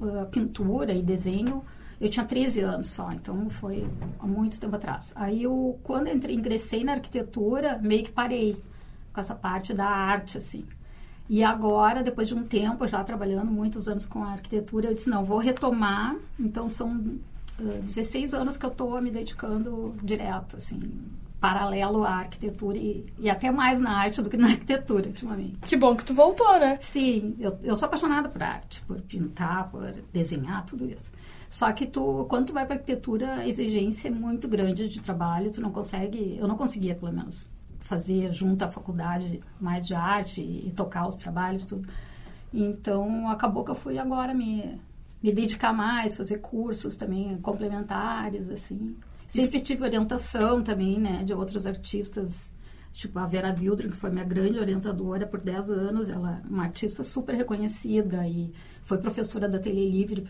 [0.00, 1.62] uh, pintura e desenho.
[2.00, 3.86] Eu tinha 13 anos só, então foi
[4.18, 5.12] há muito tempo atrás.
[5.14, 8.56] Aí, eu, quando entrei, ingressei na arquitetura, meio que parei
[9.12, 10.64] com essa parte da arte, assim.
[11.28, 15.10] E agora, depois de um tempo, já trabalhando muitos anos com a arquitetura, eu disse,
[15.10, 16.16] não, vou retomar.
[16.38, 20.90] Então, são uh, 16 anos que eu estou me dedicando direto, assim,
[21.40, 25.58] paralelo à arquitetura e, e até mais na arte do que na arquitetura, ultimamente.
[25.60, 26.78] Que bom que tu voltou, né?
[26.80, 31.10] Sim, eu, eu sou apaixonada por arte, por pintar, por desenhar, tudo isso.
[31.48, 35.50] Só que tu, quando tu vai para arquitetura, a exigência é muito grande de trabalho,
[35.50, 37.46] tu não consegue, eu não conseguia, pelo menos,
[37.78, 41.88] fazer junto à faculdade mais de arte e, e tocar os trabalhos, tudo.
[42.52, 44.78] Então, acabou que eu fui agora me
[45.22, 48.96] me dedicar mais, fazer cursos também complementares, assim.
[49.30, 52.52] Sempre tive orientação também, né, de outros artistas,
[52.90, 56.64] tipo a Vera Wildring, que foi minha grande orientadora por 10 anos, ela é uma
[56.64, 58.52] artista super reconhecida e
[58.82, 60.28] foi professora da Tele Livre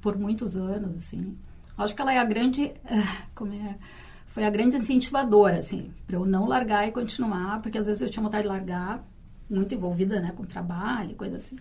[0.00, 1.38] por muitos anos, assim.
[1.78, 2.72] Acho que ela é a grande,
[3.36, 3.78] como é,
[4.26, 8.10] foi a grande incentivadora, assim, para eu não largar e continuar, porque às vezes eu
[8.10, 9.06] tinha vontade de largar,
[9.48, 11.56] muito envolvida, né, com trabalho, coisa assim.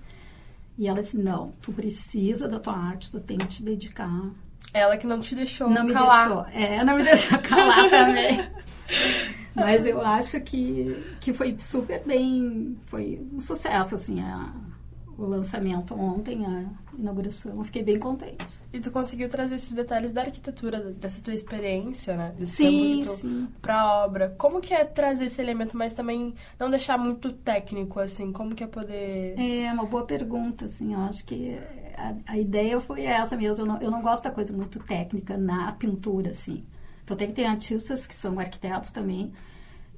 [0.76, 4.32] E ela disse, não, tu precisa da tua arte, tu tem que te dedicar.
[4.74, 6.28] Ela que não te deixou Não me calar.
[6.28, 6.46] deixou.
[6.54, 8.48] É, não me deixou calar também.
[9.56, 14.50] Mas eu acho que, que foi super bem, foi um sucesso, assim, a,
[15.20, 16.66] o lançamento ontem, a
[16.98, 17.56] inauguração.
[17.56, 18.46] Eu fiquei bem contente.
[18.72, 22.34] E tu conseguiu trazer esses detalhes da arquitetura, dessa tua experiência, né?
[22.38, 23.48] Desse Sim, sim.
[23.62, 24.34] pra obra.
[24.38, 28.32] Como que é trazer esse elemento, mas também não deixar muito técnico, assim?
[28.32, 29.38] Como que é poder...
[29.38, 31.58] É uma boa pergunta, assim, eu acho que
[31.98, 33.64] a, a ideia foi essa mesmo.
[33.64, 36.64] Eu não, eu não gosto da coisa muito técnica na pintura, assim.
[37.04, 39.34] Então tem que ter artistas que são arquitetos também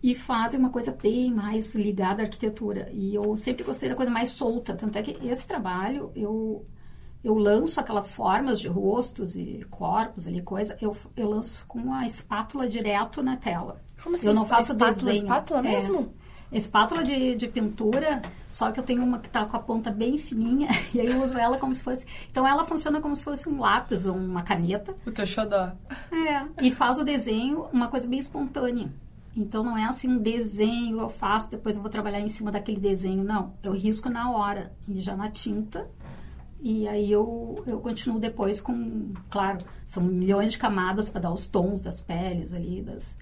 [0.03, 2.89] e fazem uma coisa bem mais ligada à arquitetura.
[2.91, 6.63] E eu sempre gostei da coisa mais solta, tanto é que esse trabalho eu
[7.23, 12.05] eu lanço aquelas formas de rostos e corpos ali, coisa, eu, eu lanço com a
[12.05, 13.79] espátula direto na tela.
[14.01, 14.27] Como assim?
[14.27, 15.23] Eu não faço espátula, desenho.
[15.23, 15.61] espátula É.
[15.61, 16.13] mesmo?
[16.51, 20.17] Espátula de, de pintura, só que eu tenho uma que tá com a ponta bem
[20.17, 22.05] fininha e aí eu uso ela como se fosse.
[22.29, 24.93] Então ela funciona como se fosse um lápis ou uma caneta.
[25.05, 25.71] O teu xodó.
[26.11, 26.65] É.
[26.65, 28.91] E faz o desenho uma coisa bem espontânea.
[29.35, 32.79] Então não é assim um desenho eu faço, depois eu vou trabalhar em cima daquele
[32.79, 33.23] desenho.
[33.23, 33.53] Não.
[33.63, 35.89] Eu risco na hora já na tinta.
[36.59, 39.57] E aí eu, eu continuo depois com, claro,
[39.87, 43.15] são milhões de camadas para dar os tons das peles ali, das,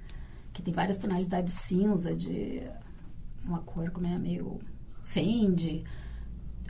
[0.52, 2.62] que tem várias tonalidades cinza, de
[3.46, 4.60] uma cor como é meio
[5.04, 5.86] fende.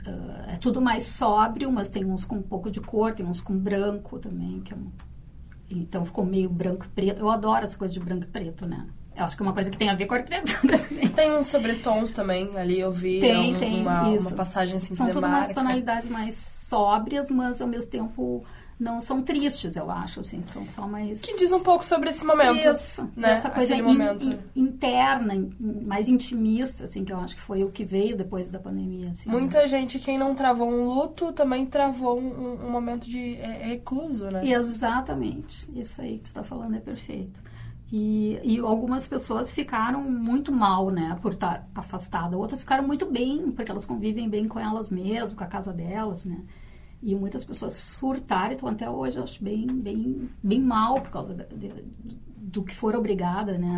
[0.06, 3.40] Ah, é tudo mais sóbrio, mas tem uns com um pouco de cor, tem uns
[3.40, 4.90] com branco também, que é um,
[5.70, 7.20] então ficou meio branco preto.
[7.20, 8.86] Eu adoro essa coisa de branco e preto, né?
[9.16, 11.08] Eu acho que é uma coisa que tem a ver com a arquitetura também.
[11.08, 14.28] Tem uns sobretons também, ali eu vi Tem, um- tem, uma, isso.
[14.28, 18.44] uma passagem assim São todas umas tonalidades mais sóbrias, mas ao mesmo tempo
[18.78, 21.20] não são tristes, eu acho, assim, são só mais...
[21.20, 22.66] Que diz um pouco sobre esse momento.
[22.66, 23.32] Isso, né?
[23.32, 23.80] essa coisa in-
[24.22, 25.52] in- interna, in-
[25.86, 29.28] mais intimista, assim, que eu acho que foi o que veio depois da pandemia, assim.
[29.28, 34.30] Muita gente, quem não travou um luto, também travou um, um momento de é, recluso,
[34.30, 34.48] né?
[34.48, 35.68] Exatamente.
[35.78, 37.38] Isso aí que tu tá falando é perfeito.
[37.92, 42.36] E, e algumas pessoas ficaram muito mal, né, por estar afastada.
[42.36, 46.24] Outras ficaram muito bem, porque elas convivem bem com elas mesmas, com a casa delas,
[46.24, 46.38] né.
[47.02, 51.34] E muitas pessoas surtaram, então até hoje eu acho bem, bem, bem mal por causa
[51.34, 51.72] da- de-
[52.36, 53.68] do que foram obrigadas, né,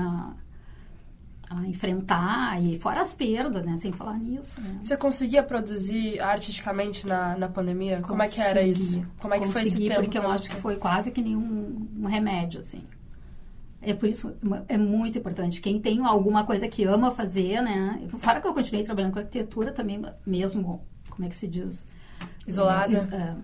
[1.48, 2.62] a, a enfrentar.
[2.62, 4.78] E fora as perdas, né, sem falar nisso, né.
[4.82, 8.02] Você conseguia produzir artisticamente na, na pandemia?
[8.02, 8.96] Como é que era isso?
[8.96, 9.06] Consegui.
[9.22, 10.02] Como é que foi esse Consegui, tempo?
[10.02, 12.82] porque eu acho que foi quase que nenhum um remédio, assim.
[13.84, 14.32] É por isso,
[14.68, 15.60] é muito importante.
[15.60, 18.00] Quem tem alguma coisa que ama fazer, né?
[18.08, 21.84] Fora que eu continuei trabalhando com arquitetura também, mesmo, como é que se diz?
[22.46, 22.96] Isolada?
[23.12, 23.36] É,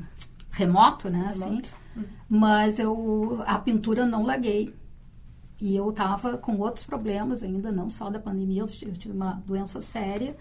[0.50, 1.26] remoto, né?
[1.30, 1.48] Assim.
[1.48, 1.70] Remoto.
[2.28, 4.72] Mas eu, a pintura não larguei.
[5.60, 9.80] E eu tava com outros problemas ainda, não só da pandemia, eu tive uma doença
[9.80, 10.36] séria.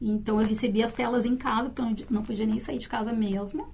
[0.00, 3.12] Então eu recebia as telas em casa, porque eu não podia nem sair de casa
[3.14, 3.72] mesmo.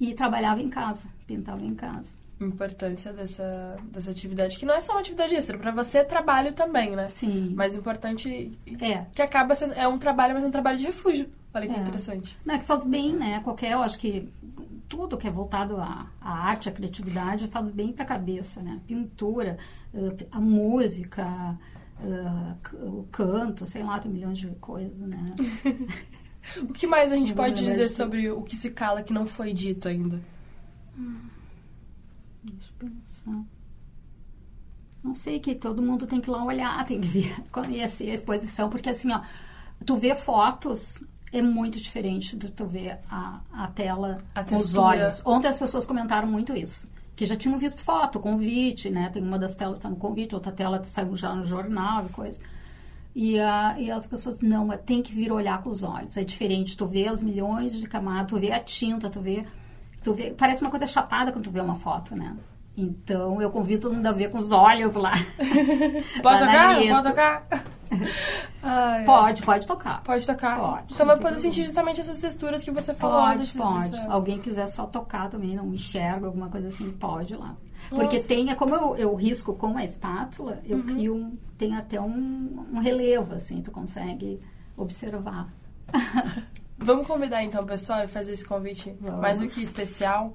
[0.00, 2.19] E trabalhava em casa, pintava em casa.
[2.40, 6.52] Importância dessa, dessa atividade, que não é só uma atividade extra, pra você é trabalho
[6.54, 7.06] também, né?
[7.08, 7.52] Sim.
[7.54, 9.04] Mas importante É.
[9.14, 9.74] que acaba sendo.
[9.74, 11.28] É um trabalho, mas é um trabalho de refúgio.
[11.52, 11.78] Olha que É.
[11.78, 12.38] interessante.
[12.44, 13.40] Não, é que faz bem, né?
[13.44, 14.32] Qualquer, eu acho que
[14.88, 18.80] tudo que é voltado à, à arte, à criatividade, faz bem para a cabeça, né?
[18.86, 19.58] Pintura,
[19.92, 21.58] eh, a música,
[22.64, 25.24] c- o canto, sei lá, tem milhões de coisas, né?
[26.62, 29.26] O que mais a gente vou pode dizer sobre o que se cala que não
[29.26, 30.18] foi dito ainda?
[32.42, 33.44] Deixa eu pensar.
[35.02, 38.14] Não sei que todo mundo tem que ir lá olhar, tem que ver, conhecer a
[38.14, 39.20] exposição, porque assim, ó,
[39.84, 44.74] tu vê fotos é muito diferente do tu ver a, a tela A com os
[44.74, 45.22] olhos.
[45.24, 46.88] Ontem as pessoas comentaram muito isso.
[47.14, 49.10] Que já tinham visto foto, convite, né?
[49.10, 52.08] Tem uma das telas que tá no convite, outra tela saiu já no jornal e
[52.08, 52.40] coisa.
[53.14, 56.16] E, a, e as pessoas, não, mas tem que vir olhar com os olhos.
[56.16, 59.44] É diferente, tu vê as milhões de camadas, tu vê a tinta, tu vê,
[60.02, 60.30] tu vê.
[60.36, 62.36] Parece uma coisa chapada quando tu vê uma foto, né?
[62.76, 65.12] Então eu convido todo mundo a ver com os olhos lá.
[66.22, 66.76] Pode Lá tocar?
[66.76, 67.46] Pode tocar?
[68.62, 69.04] Ai.
[69.04, 70.02] Pode, pode tocar.
[70.02, 70.58] Pode tocar.
[70.60, 70.94] Pode.
[70.94, 73.20] Então vai poder sentir justamente essas texturas que você falou.
[73.22, 73.90] Pode, desse- pode.
[73.90, 77.56] dessa- Alguém quiser só tocar também, não enxerga alguma coisa assim, pode lá.
[77.88, 78.28] Porque Nossa.
[78.28, 82.64] tem, é como eu, eu risco com a espátula, eu crio um, tem até um,
[82.72, 84.38] um relevo, assim, tu consegue
[84.76, 85.48] observar.
[86.82, 89.20] Vamos convidar então o pessoal e fazer esse convite Vamos.
[89.20, 90.32] mais do que especial.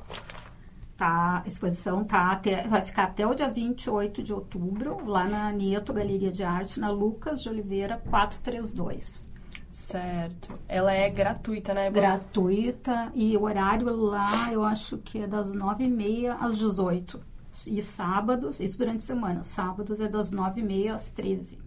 [0.96, 5.52] Tá, a exposição tá até, vai ficar até o dia 28 de outubro, lá na
[5.52, 9.28] Nieto Galeria de Arte, na Lucas de Oliveira 432.
[9.70, 10.58] Certo.
[10.70, 11.89] Ela é gratuita, né?
[11.89, 11.96] Bo?
[12.00, 17.20] Gratuita e o horário lá eu acho que é das 9h30 às 18
[17.68, 21.58] E sábados, isso durante a semana, sábados é das 9h30 às 13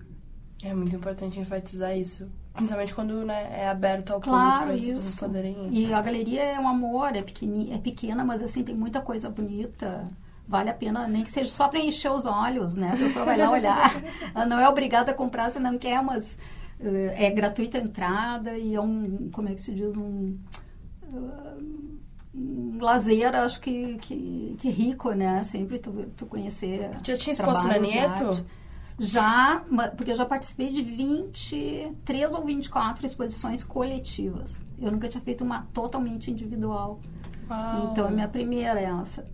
[0.65, 2.27] É muito importante enfatizar isso.
[2.59, 5.21] Principalmente quando né, é aberto ao Claro, público para isso.
[5.25, 5.89] poderem ir.
[5.89, 9.31] E a galeria é um amor, é, pequeni, é pequena, mas assim, tem muita coisa
[9.31, 10.05] bonita.
[10.47, 12.93] Vale a pena, nem que seja só para encher os olhos, né?
[12.95, 14.03] A pessoa vai lá olhar.
[14.35, 16.39] Ela não é obrigada a comprar se não quer, mas
[16.81, 20.39] eh, é gratuita a entrada e é um, como é que se diz, um,
[22.35, 25.43] um lazer, acho que, que, que rico, né?
[25.45, 28.45] Sempre tu, tu conhecer Já tinha exposto na Nieto?
[28.99, 29.63] Já,
[29.97, 34.61] porque eu já participei de 23 ou 24 exposições coletivas.
[34.79, 36.99] Eu nunca tinha feito uma totalmente individual.
[37.49, 37.91] Uau.
[37.91, 39.25] Então, é minha primeira essa.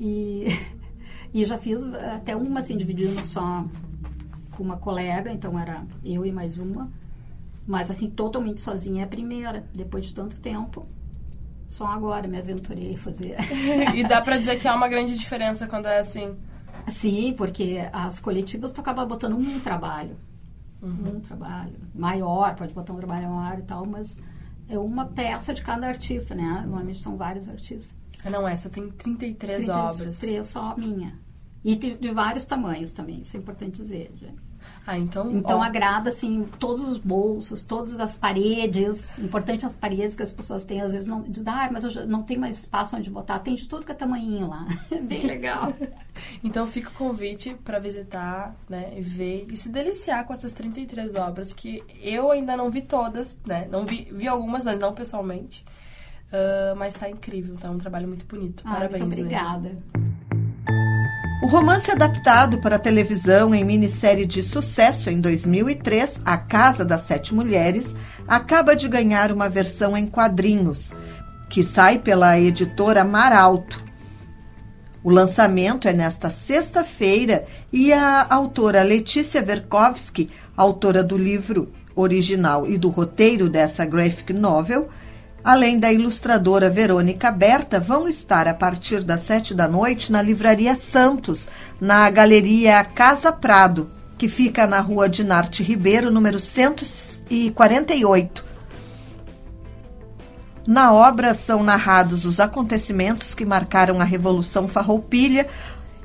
[0.00, 0.46] E,
[1.32, 3.64] e já fiz até uma, assim, dividindo só
[4.56, 6.90] com uma colega, então era eu e mais uma.
[7.66, 10.82] Mas, assim, totalmente sozinha é a primeira, depois de tanto tempo.
[11.68, 13.36] Só agora me aventurei a fazer.
[13.94, 16.36] e dá pra dizer que há uma grande diferença quando é assim.
[16.86, 20.16] Sim, porque as coletivas tu acaba botando um trabalho.
[20.82, 24.16] Um trabalho maior, pode botar um trabalho maior e tal, mas
[24.68, 26.62] é uma peça de cada artista, né?
[26.64, 27.96] Normalmente são vários artistas.
[28.24, 30.20] Ah, não, essa tem 33 Trinta e obras.
[30.20, 31.18] Três só minha.
[31.64, 34.45] E de, de vários tamanhos também, isso é importante dizer, gente.
[34.86, 35.32] Ah, então.
[35.32, 39.08] Então ó, agrada, assim, todos os bolsos, todas as paredes.
[39.18, 42.22] Importante as paredes que as pessoas têm, às vezes não dizem, ah, mas eu não
[42.22, 43.40] tenho mais espaço onde botar.
[43.40, 44.66] Tem de tudo que é tamanhinho lá.
[45.02, 45.72] Bem legal.
[46.42, 51.14] Então fica o convite para visitar, né, e ver e se deliciar com essas 33
[51.14, 53.68] obras que eu ainda não vi todas, né?
[53.70, 55.62] Não vi, vi algumas, mas não pessoalmente.
[56.32, 58.62] Ah, mas tá incrível, tá um trabalho muito bonito.
[58.66, 59.02] Ah, Parabéns.
[59.02, 59.76] muito obrigada.
[61.42, 67.02] O romance adaptado para a televisão em minissérie de sucesso em 2003, A Casa das
[67.02, 67.94] Sete Mulheres,
[68.26, 70.94] acaba de ganhar uma versão em quadrinhos,
[71.50, 73.84] que sai pela editora Mar Alto.
[75.04, 82.78] O lançamento é nesta sexta-feira e a autora Letícia Verkovsky, autora do livro original e
[82.78, 84.88] do roteiro dessa graphic novel,
[85.46, 90.74] além da ilustradora Verônica Berta, vão estar a partir das sete da noite na Livraria
[90.74, 91.46] Santos,
[91.80, 93.88] na Galeria Casa Prado,
[94.18, 98.44] que fica na rua Dinarte Ribeiro, número 148.
[100.66, 105.46] Na obra são narrados os acontecimentos que marcaram a Revolução Farroupilha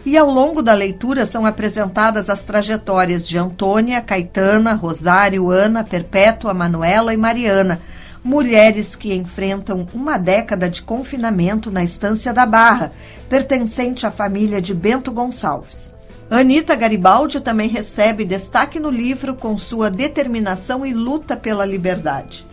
[0.05, 6.53] e ao longo da leitura são apresentadas as trajetórias de Antônia, Caetana, Rosário, Ana, Perpétua,
[6.53, 7.81] Manuela e Mariana,
[8.24, 12.91] mulheres que enfrentam uma década de confinamento na Estância da Barra,
[13.28, 15.89] pertencente à família de Bento Gonçalves.
[16.30, 22.45] Anita Garibaldi também recebe destaque no livro com sua determinação e luta pela liberdade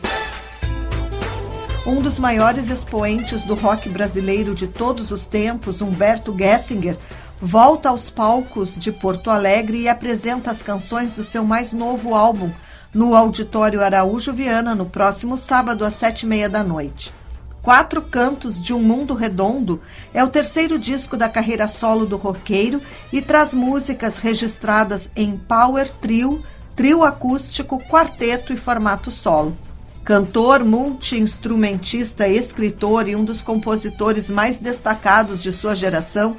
[1.88, 6.98] um dos maiores expoentes do rock brasileiro de todos os tempos, Humberto Gessinger,
[7.40, 12.50] volta aos palcos de Porto Alegre e apresenta as canções do seu mais novo álbum
[12.98, 17.14] no Auditório Araújo Viana no próximo sábado às sete e meia da noite.
[17.62, 19.80] Quatro Cantos de um Mundo Redondo
[20.12, 22.82] é o terceiro disco da carreira solo do roqueiro
[23.12, 26.42] e traz músicas registradas em power trio,
[26.74, 29.56] trio acústico, quarteto e formato solo.
[30.02, 36.36] Cantor, multi-instrumentista, escritor e um dos compositores mais destacados de sua geração,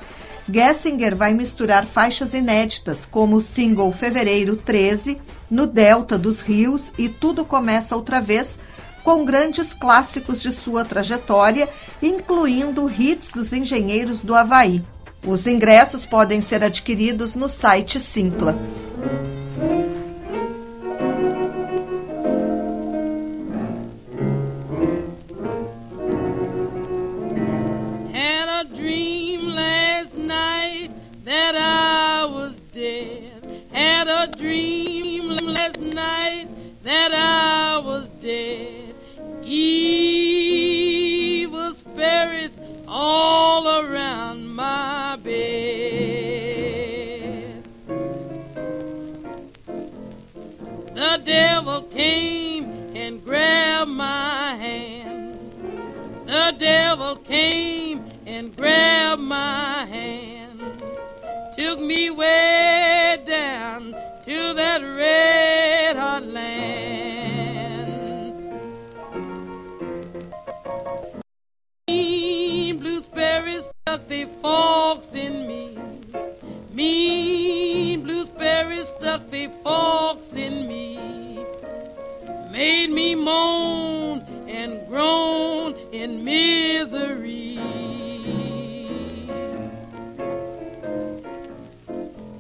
[0.52, 5.20] Gessinger vai misturar faixas inéditas, como o single Fevereiro 13,
[5.50, 8.58] No Delta dos Rios e Tudo Começa Outra Vez,
[9.04, 11.70] com grandes clássicos de sua trajetória,
[12.02, 14.84] incluindo hits dos engenheiros do Havaí.
[15.26, 18.58] Os ingressos podem ser adquiridos no site Simpla.
[51.30, 52.66] devil came
[52.96, 55.38] and grabbed my hand.
[56.26, 60.60] The devil came and grabbed my hand.
[61.56, 63.94] Took me way down
[64.26, 67.20] to that red hot land.
[71.88, 75.78] Mean blue sparrows stuck their forks in me.
[76.74, 80.69] Mean blue sparrows stuck their forks in me
[82.60, 87.58] made me moan and groan in misery.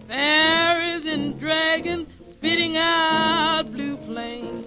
[0.10, 4.66] Fairies and dragons spitting out blue flames.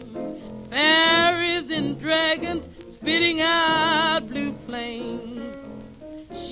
[0.71, 5.55] Fairies and dragons spitting out blue flames.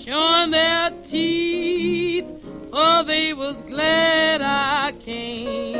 [0.04, 2.26] Showing their teeth,
[2.70, 5.79] for they was glad I came.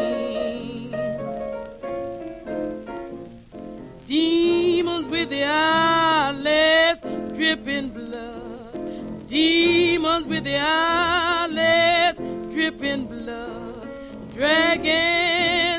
[5.50, 7.00] Demons eyelids
[7.36, 9.28] dripping blood.
[9.28, 12.18] Demons with the eyelids
[12.52, 13.88] dripping blood.
[14.32, 15.69] Dragging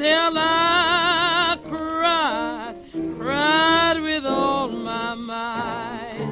[0.00, 2.74] Hell I cried,
[3.18, 6.30] cried with all my might.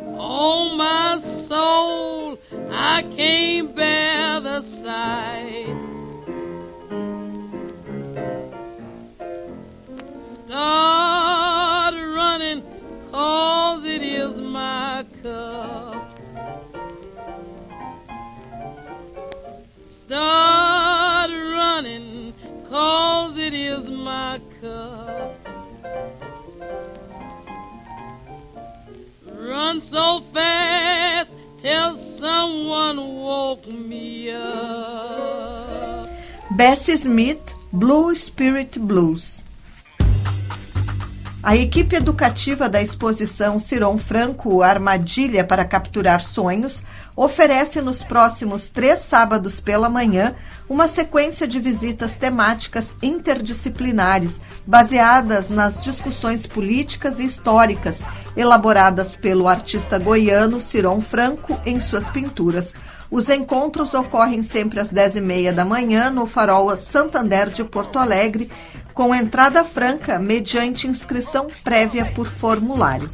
[0.00, 2.38] Oh, my soul,
[2.70, 3.43] I can't
[36.54, 39.42] Bessie Smith, Blue Spirit Blues.
[41.42, 46.84] A equipe educativa da exposição Ciron Franco Armadilha para Capturar Sonhos
[47.16, 50.32] oferece nos próximos três sábados pela manhã
[50.68, 58.00] uma sequência de visitas temáticas interdisciplinares baseadas nas discussões políticas e históricas
[58.36, 62.74] elaboradas pelo artista goiano Ciron Franco em suas pinturas.
[63.10, 68.50] Os encontros ocorrem sempre às 10h30 da manhã no Farol Santander de Porto Alegre,
[68.92, 73.08] com entrada franca mediante inscrição prévia por formulário.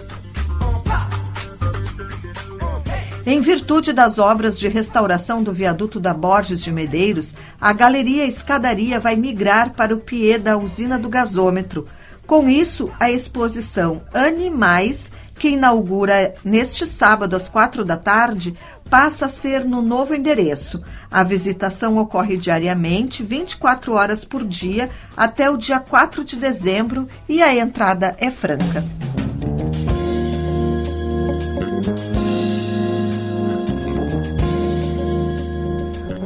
[3.26, 8.98] Em virtude das obras de restauração do viaduto da Borges de Medeiros, a Galeria Escadaria
[8.98, 11.84] vai migrar para o pier da usina do gasômetro.
[12.30, 18.54] Com isso, a exposição Animais, que inaugura neste sábado às quatro da tarde,
[18.88, 20.80] passa a ser no novo endereço.
[21.10, 27.42] A visitação ocorre diariamente, 24 horas por dia, até o dia 4 de dezembro e
[27.42, 28.84] a entrada é franca.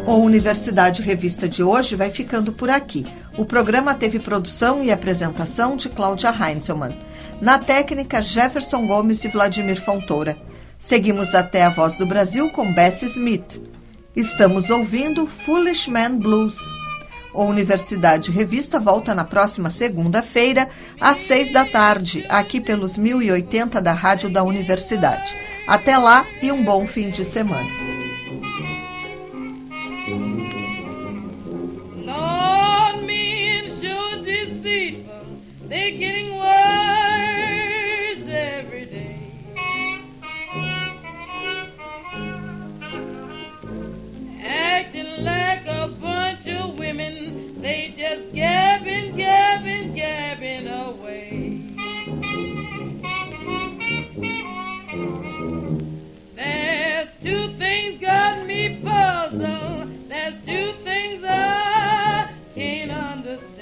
[0.06, 3.06] O Universidade Revista de hoje vai ficando por aqui.
[3.38, 6.94] O programa teve produção e apresentação de Cláudia Heinzelmann.
[7.40, 10.36] Na técnica, Jefferson Gomes e Vladimir Fontoura.
[10.78, 13.62] Seguimos até a Voz do Brasil com Bessie Smith.
[14.14, 16.58] Estamos ouvindo Foolish Man Blues.
[17.32, 20.68] O Universidade Revista volta na próxima segunda-feira,
[21.00, 25.34] às seis da tarde, aqui pelos 1080 da Rádio da Universidade.
[25.66, 27.93] Até lá e um bom fim de semana.
[35.66, 39.32] They're getting worse every day.
[44.42, 47.60] Acting like a bunch of women.
[47.62, 51.62] They just gabbing, gabbing, gabbing away.
[56.36, 60.08] There's two things got me puzzled.
[60.10, 63.53] There's two things I can't understand.